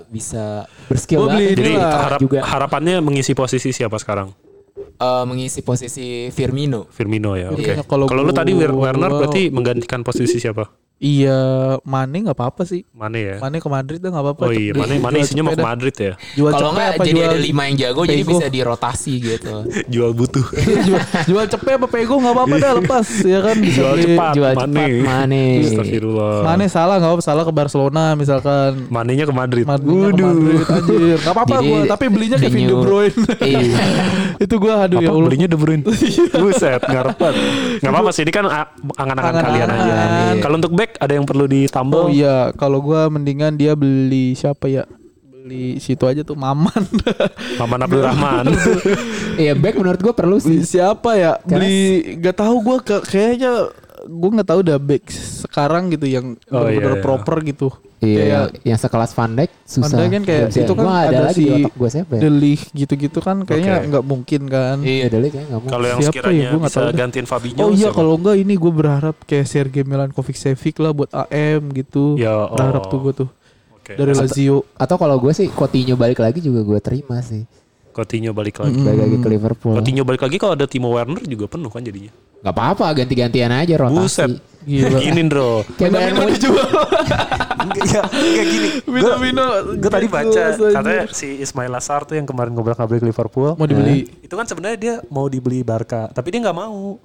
[0.07, 1.59] bisa berskill Gua beli banget.
[1.59, 4.31] Jadi harap, juga harapannya mengisi posisi siapa sekarang?
[4.97, 6.89] eh, mengisi posisi Firmino.
[6.89, 7.53] Firmino ya.
[7.53, 7.77] Oke.
[7.77, 10.86] Iya, kalau Kalau lu tadi Werner berarti menggantikan posisi siapa?
[10.97, 11.41] Iya,
[11.85, 12.89] Mane nggak apa-apa sih.
[12.91, 13.37] Mane ya.
[13.37, 14.43] Mane ke Madrid tuh nggak apa-apa.
[14.43, 15.61] Oh iya, Jual- Mane Mane jual isinya mau ke.
[15.61, 16.13] Madrid ya.
[16.33, 18.31] Jual Kalau nggak jadi jual ada lima yang jago jadi Pego?
[18.33, 19.55] bisa dirotasi gitu.
[19.93, 20.47] Jual butuh.
[20.89, 24.33] jual, jual cepet apa pego nggak apa-apa dah lepas ya kan bisa Jual cepat.
[24.33, 24.65] Jual Mane.
[24.65, 25.45] cepat Mane.
[25.63, 26.35] Astagfirullah.
[26.43, 28.71] Mane salah nggak apa salah ke Barcelona misalkan.
[28.89, 29.65] Manenya ke Madrid.
[29.65, 31.17] Madrid ke Madrid anjir.
[31.19, 33.19] Gak apa-apa Jadi, gua, tapi belinya Kevin De Bruyne.
[33.39, 33.79] Iya.
[34.39, 35.27] Itu gua aduh ya Apa Allah.
[35.29, 35.85] belinya De Bruyne?
[36.33, 37.33] Buset, ngarepan.
[37.77, 39.77] Enggak apa-apa sih, ini kan a- angan-angan kalian aja.
[39.85, 40.37] Angan-angan.
[40.41, 42.07] Kalau untuk back ada yang perlu ditambah?
[42.07, 44.85] Oh iya, kalau gua mendingan dia beli siapa ya?
[45.27, 46.83] Beli situ aja tuh Maman.
[47.61, 48.45] Maman Abdul Rahman.
[49.37, 50.81] Iya back menurut gue perlu beli sih.
[50.81, 51.39] siapa ya?
[51.45, 53.71] Beli gak tahu gua ke, kayaknya
[54.09, 55.05] gua nggak tahu udah back
[55.47, 57.05] sekarang gitu yang Oh, bener-bener iya, iya.
[57.05, 57.69] proper gitu.
[57.97, 59.89] Iya, Kayak yang sekelas Van Dijk susah.
[59.89, 60.59] Van Dijk kan kayak bisa.
[60.63, 62.21] itu kan ada, ada lagi di si otak gue siapa ya?
[62.21, 64.77] The Ligt gitu-gitu kan kayaknya nggak mungkin kan.
[64.85, 65.71] Iya, Dele kayaknya nggak mau.
[65.73, 66.51] Kalau yang Siapa sekiranya ya?
[66.53, 69.83] Gua nggak bisa tahu gantiin Fabinho Oh iya kalau enggak ini gue berharap kayak Sergei
[69.83, 72.21] Milankovic Savic lah buat AM gitu.
[72.21, 72.91] Ya, Berharap oh.
[72.93, 73.29] tuh gue tuh
[73.81, 73.97] Oke.
[73.97, 74.69] dari Lazio.
[74.77, 77.49] Atau kalau gue sih Coutinho balik lagi juga gue terima sih.
[77.97, 78.77] Coutinho balik lagi.
[78.77, 79.73] Balik lagi ke Liverpool.
[79.73, 82.13] Coutinho balik lagi kalau ada Timo Werner juga penuh kan jadinya.
[82.47, 83.99] Gak apa-apa ganti-gantian aja rotasi.
[83.99, 84.31] Buset.
[84.67, 84.99] Gila.
[84.99, 85.63] Gini bro.
[85.79, 86.43] Kayak Bayern Munich.
[86.43, 88.69] Enggak, enggak gini.
[89.83, 93.55] Gue tadi baca katanya si Ismail Assar tuh yang kemarin ngobrol-ngobrol Liverpool.
[93.59, 94.07] mau dibeli.
[94.23, 96.99] Itu kan sebenarnya dia mau dibeli Barca, tapi dia nggak mau.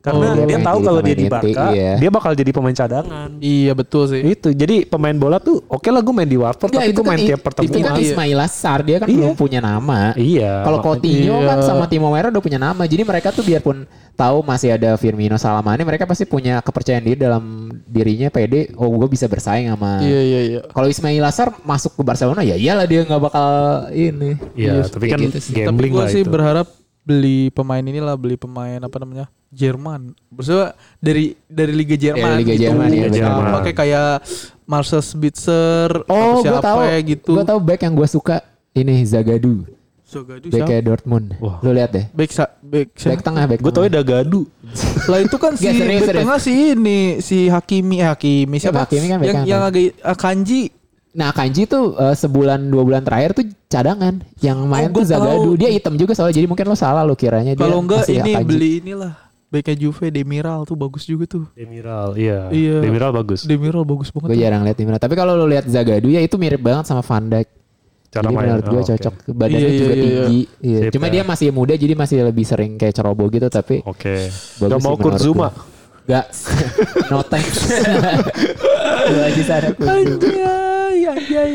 [0.00, 1.92] Karena Oh, dia, dia main tahu jadi kalau dia di Barca, iya.
[2.00, 3.28] dia bakal jadi pemain cadangan.
[3.36, 4.20] Iya betul sih.
[4.24, 4.48] Itu.
[4.50, 7.28] Jadi pemain bola tuh oke lah gue main di Watford Nggak, tapi gue main i-
[7.28, 7.84] tiap Itu pertemuan.
[7.84, 9.16] kan Ismail Assar dia kan Iya.
[9.20, 10.16] belum punya nama.
[10.16, 10.64] Iya.
[10.64, 11.46] Kalau Coutinho Iya.
[11.46, 12.82] kan sama Timo Werner udah punya nama.
[12.82, 13.84] Jadi mereka tuh biarpun
[14.16, 17.44] tahu masih ada Firmino Salamane, mereka pasti punya kepercayaan diri dalam
[17.84, 18.72] dirinya pede.
[18.74, 20.00] Oh, gue bisa bersaing sama.
[20.00, 20.60] Iya iya iya.
[20.66, 23.48] Kalau Ismail Assar masuk ke Barcelona ya iyalah dia nggak bakal
[23.92, 24.40] ini.
[24.56, 25.52] Iya, tapi kayak kan gitu sih.
[25.54, 26.32] Tapi gambling gue sih itu.
[26.32, 26.79] berharap
[27.10, 30.14] beli pemain inilah beli pemain apa namanya Jerman.
[30.30, 32.38] Maksudnya dari dari Liga Jerman.
[32.38, 32.70] Liga gitu.
[32.70, 33.62] Jerman, iya, Sama Jerman.
[33.66, 34.10] kayak kayak
[34.62, 35.90] Marcel Spitzer.
[36.06, 36.78] Oh, atau gue siapa tahu.
[36.86, 37.30] ya gitu.
[37.34, 38.36] Gue tahu back yang gue suka
[38.78, 39.66] ini Zagadou.
[40.10, 40.70] Zagadu Back siapa?
[40.74, 41.26] kayak Dortmund.
[41.38, 41.62] Wah.
[41.62, 42.06] Lu lihat deh.
[42.10, 43.14] Back sa back, siapa?
[43.14, 43.86] Back tengah, back Gue tau.
[43.86, 44.42] Dagadu.
[45.10, 46.18] Lah itu kan si back serius.
[46.26, 48.86] tengah si ini si Hakimi eh, Hakimi siapa?
[48.86, 50.74] Hakimi kan back yang yang agak Kanji.
[51.10, 54.22] Nah Kanji tuh eh, sebulan dua bulan terakhir tuh cadangan.
[54.38, 55.42] Yang main gua tuh Zagadou.
[55.48, 55.58] tahu.
[55.58, 56.36] Dia hitam juga soalnya.
[56.36, 58.46] Jadi mungkin lo salah lo kiranya dia Kalau enggak ini Akanji.
[58.46, 59.12] beli inilah
[59.46, 61.50] backnya Juve Demiral tuh bagus juga tuh.
[61.52, 62.46] Demiral, iya.
[62.48, 62.78] Iya.
[62.80, 63.42] Demiral bagus.
[63.42, 64.30] Demiral bagus Gue banget.
[64.30, 64.38] tuh.
[64.38, 65.00] jarang lihat Demiral.
[65.00, 67.48] Tapi kalau lo lihat Zagadou ya itu mirip banget sama Van Dijk.
[68.08, 68.42] Cara jadi main.
[68.44, 69.14] menurut gue Oh, cocok.
[69.28, 70.40] Badannya Iya, iya, juga iya, tinggi.
[70.60, 70.78] Iya.
[70.80, 71.10] Sip, Cuma ya.
[71.10, 73.46] dia masih muda jadi masih lebih sering kayak ceroboh gitu.
[73.48, 74.30] Tapi Oke.
[74.56, 75.48] Bagus Gak mau Kurzuma.
[76.04, 76.26] Gak.
[77.10, 77.58] no thanks.
[79.10, 80.69] Lu aja sana Kurzuma.
[81.02, 81.50] Anjay, anjay.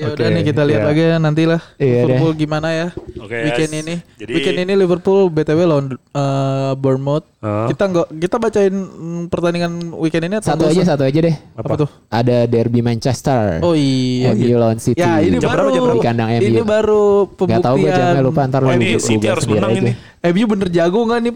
[0.00, 0.88] ya udah Oke, nih kita lihat iya.
[0.88, 2.88] lagi ya nanti lah Iya Liverpool gimana ya
[3.20, 3.80] Oke, weekend yes.
[3.82, 3.94] ini.
[4.16, 7.26] Jadi- weekend ini Liverpool btw lawan eh, Bournemouth.
[7.40, 7.68] Ah.
[7.68, 11.36] Kita nggak kita bacain mm, pertandingan weekend ini Satu aja, satu aja deh.
[11.56, 11.88] Apa tuh?
[12.08, 13.60] Ada derby Manchester.
[13.60, 14.32] Oh iya.
[14.32, 15.00] MU lawan City.
[15.00, 15.96] Ya ini Jam baru berapa?
[15.96, 16.44] Di kandang MU.
[16.44, 17.60] Ini baru pembuktian.
[17.60, 19.80] Gak tau gue jamnya lupa ntar Wah, lu ini City harus menang aja.
[19.80, 19.92] ini.
[20.20, 21.32] MU bener jago nggak nih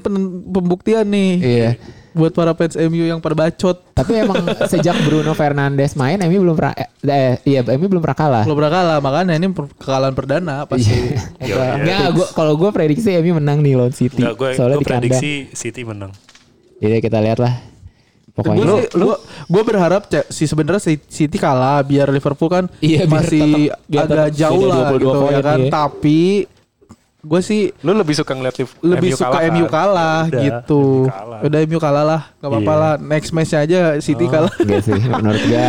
[0.52, 1.30] pembuktian nih?
[1.40, 1.70] Iya.
[2.14, 3.76] Buat para fans MU yang pada bacot.
[3.90, 4.38] Tapi emang
[4.70, 8.44] sejak Bruno Fernandes main MU belum pernah eh, eh, iya MU belum pernah kalah.
[8.46, 10.88] Belum pernah kalah makanya ini kekalahan perdana pasti.
[10.88, 11.18] Iya.
[11.44, 12.08] Iya, Enggak, iya.
[12.10, 14.16] gua kalau gue prediksi MU menang nih lawan City.
[14.16, 15.02] Enggak, gue Soalnya gue di kandang.
[15.10, 16.12] prediksi City menang.
[16.78, 17.54] Jadi kita lihat lah.
[18.30, 23.06] Pokoknya Gue sih, gua, gua berharap si sebenarnya si City kalah biar Liverpool kan Iya,
[23.06, 25.58] biar masih tetap- biar agak tetap jauh lah 22 gitu ya kan.
[25.60, 25.70] iya.
[25.70, 26.20] Tapi
[27.24, 29.72] gue sih Lu lebih suka ngeliat Liv- lebih MU suka kalah, MU kan?
[29.72, 30.82] kalah Udah, gitu.
[30.84, 31.38] MU kalah.
[31.40, 32.78] Udah MU kalah lah, gak apa-apa Iya.
[32.78, 32.94] lah.
[33.00, 34.52] Next matchnya aja City kalah.
[34.54, 35.66] Enggak sih menurut gua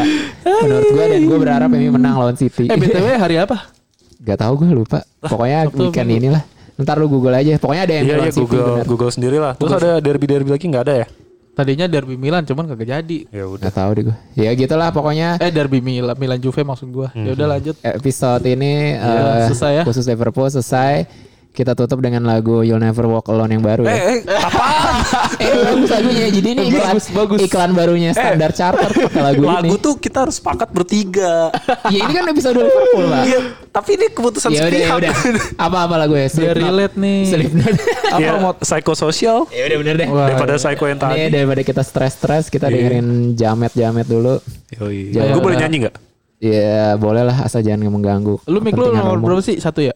[0.62, 2.66] menurut gua dan gue berharap MU menang lawan City.
[2.66, 3.72] eh btw hari apa?
[4.18, 5.00] Gak tahu gue lupa.
[5.20, 6.22] Pokoknya Sabtu weekend Minggu.
[6.28, 6.44] inilah.
[6.76, 7.56] Ntar lu Google aja.
[7.56, 8.76] Pokoknya ada MU Iya, lawan iya City Google.
[8.84, 9.54] Google sendiri lah.
[9.56, 11.08] Terus ada derby-derby lagi nggak ada ya?
[11.56, 13.20] Tadinya derby Milan cuman kagak jadi.
[13.32, 13.64] Ya udah.
[13.64, 14.18] Gak tahu deh gue.
[14.36, 17.16] Ya gitulah pokoknya Eh derby Milan, Milan Juve maksud gua.
[17.16, 17.80] Ya udah lanjut.
[17.80, 19.08] episode ini Iya,
[19.40, 19.84] eh, selesai ya.
[19.88, 21.08] khusus Liverpool selesai.
[21.56, 23.96] Kita tutup dengan lagu You'll Never Walk Alone yang baru ya.
[23.96, 24.96] Eh, eh, apaan?
[25.38, 26.28] Eh, bagus lagunya.
[26.28, 27.40] Jadi ini iklan, Bagus, bagus.
[27.42, 29.78] iklan barunya Standar Charter pakai lagu, Lagu ini.
[29.78, 31.48] tuh kita harus sepakat bertiga.
[31.88, 33.24] Ya ini kan episode Liverpool, Pak.
[33.24, 33.40] Iya,
[33.70, 34.98] tapi ini keputusan Ya udah, ya sepihak.
[34.98, 35.14] udah.
[35.58, 36.28] Apa-apa lagu ya?
[36.28, 37.20] Biar relate nih.
[37.26, 37.74] Slipknot.
[38.16, 40.08] Apa Ya, mau psikososial ya udah bener deh.
[40.08, 41.32] Wah, daripada psycho yang Ini tadi.
[41.32, 44.36] daripada kita stres-stres, kita dengerin jamet-jamet dulu.
[44.74, 45.14] Yoi.
[45.14, 45.96] Ya, Gue boleh nyanyi nggak?
[46.36, 48.44] Ya boleh lah asal jangan mengganggu.
[48.44, 49.56] Lu mic lu nomor berapa sih?
[49.58, 49.96] Satu ya?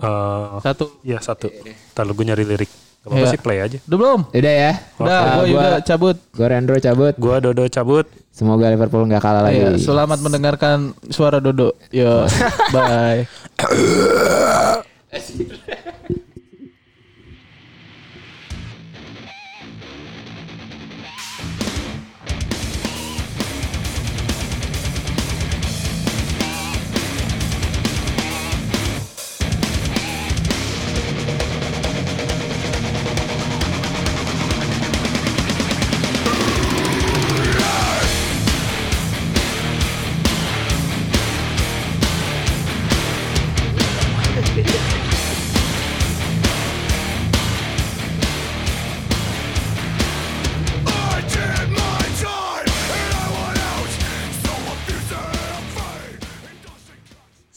[0.00, 0.84] Eh, Satu.
[1.02, 1.52] Iya satu.
[1.92, 2.70] Ntar lu gue nyari lirik.
[3.00, 3.32] Gak apa-apa Iya.
[3.32, 3.78] sih play aja.
[3.84, 4.20] Udah belum?
[4.28, 4.72] Udah ya.
[4.96, 6.16] Udah, gua juga cabut.
[6.30, 7.14] Gue Rendro cabut.
[7.16, 8.06] Gue Dodo cabut.
[8.30, 9.56] Semoga Liverpool nggak kalah lagi.
[9.56, 10.78] Iya, selamat mendengarkan
[11.08, 11.76] suara Dodo.
[11.88, 12.24] Yo,
[12.74, 13.24] bye.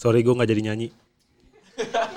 [0.03, 0.91] sorry gue gak jadi nyanyi.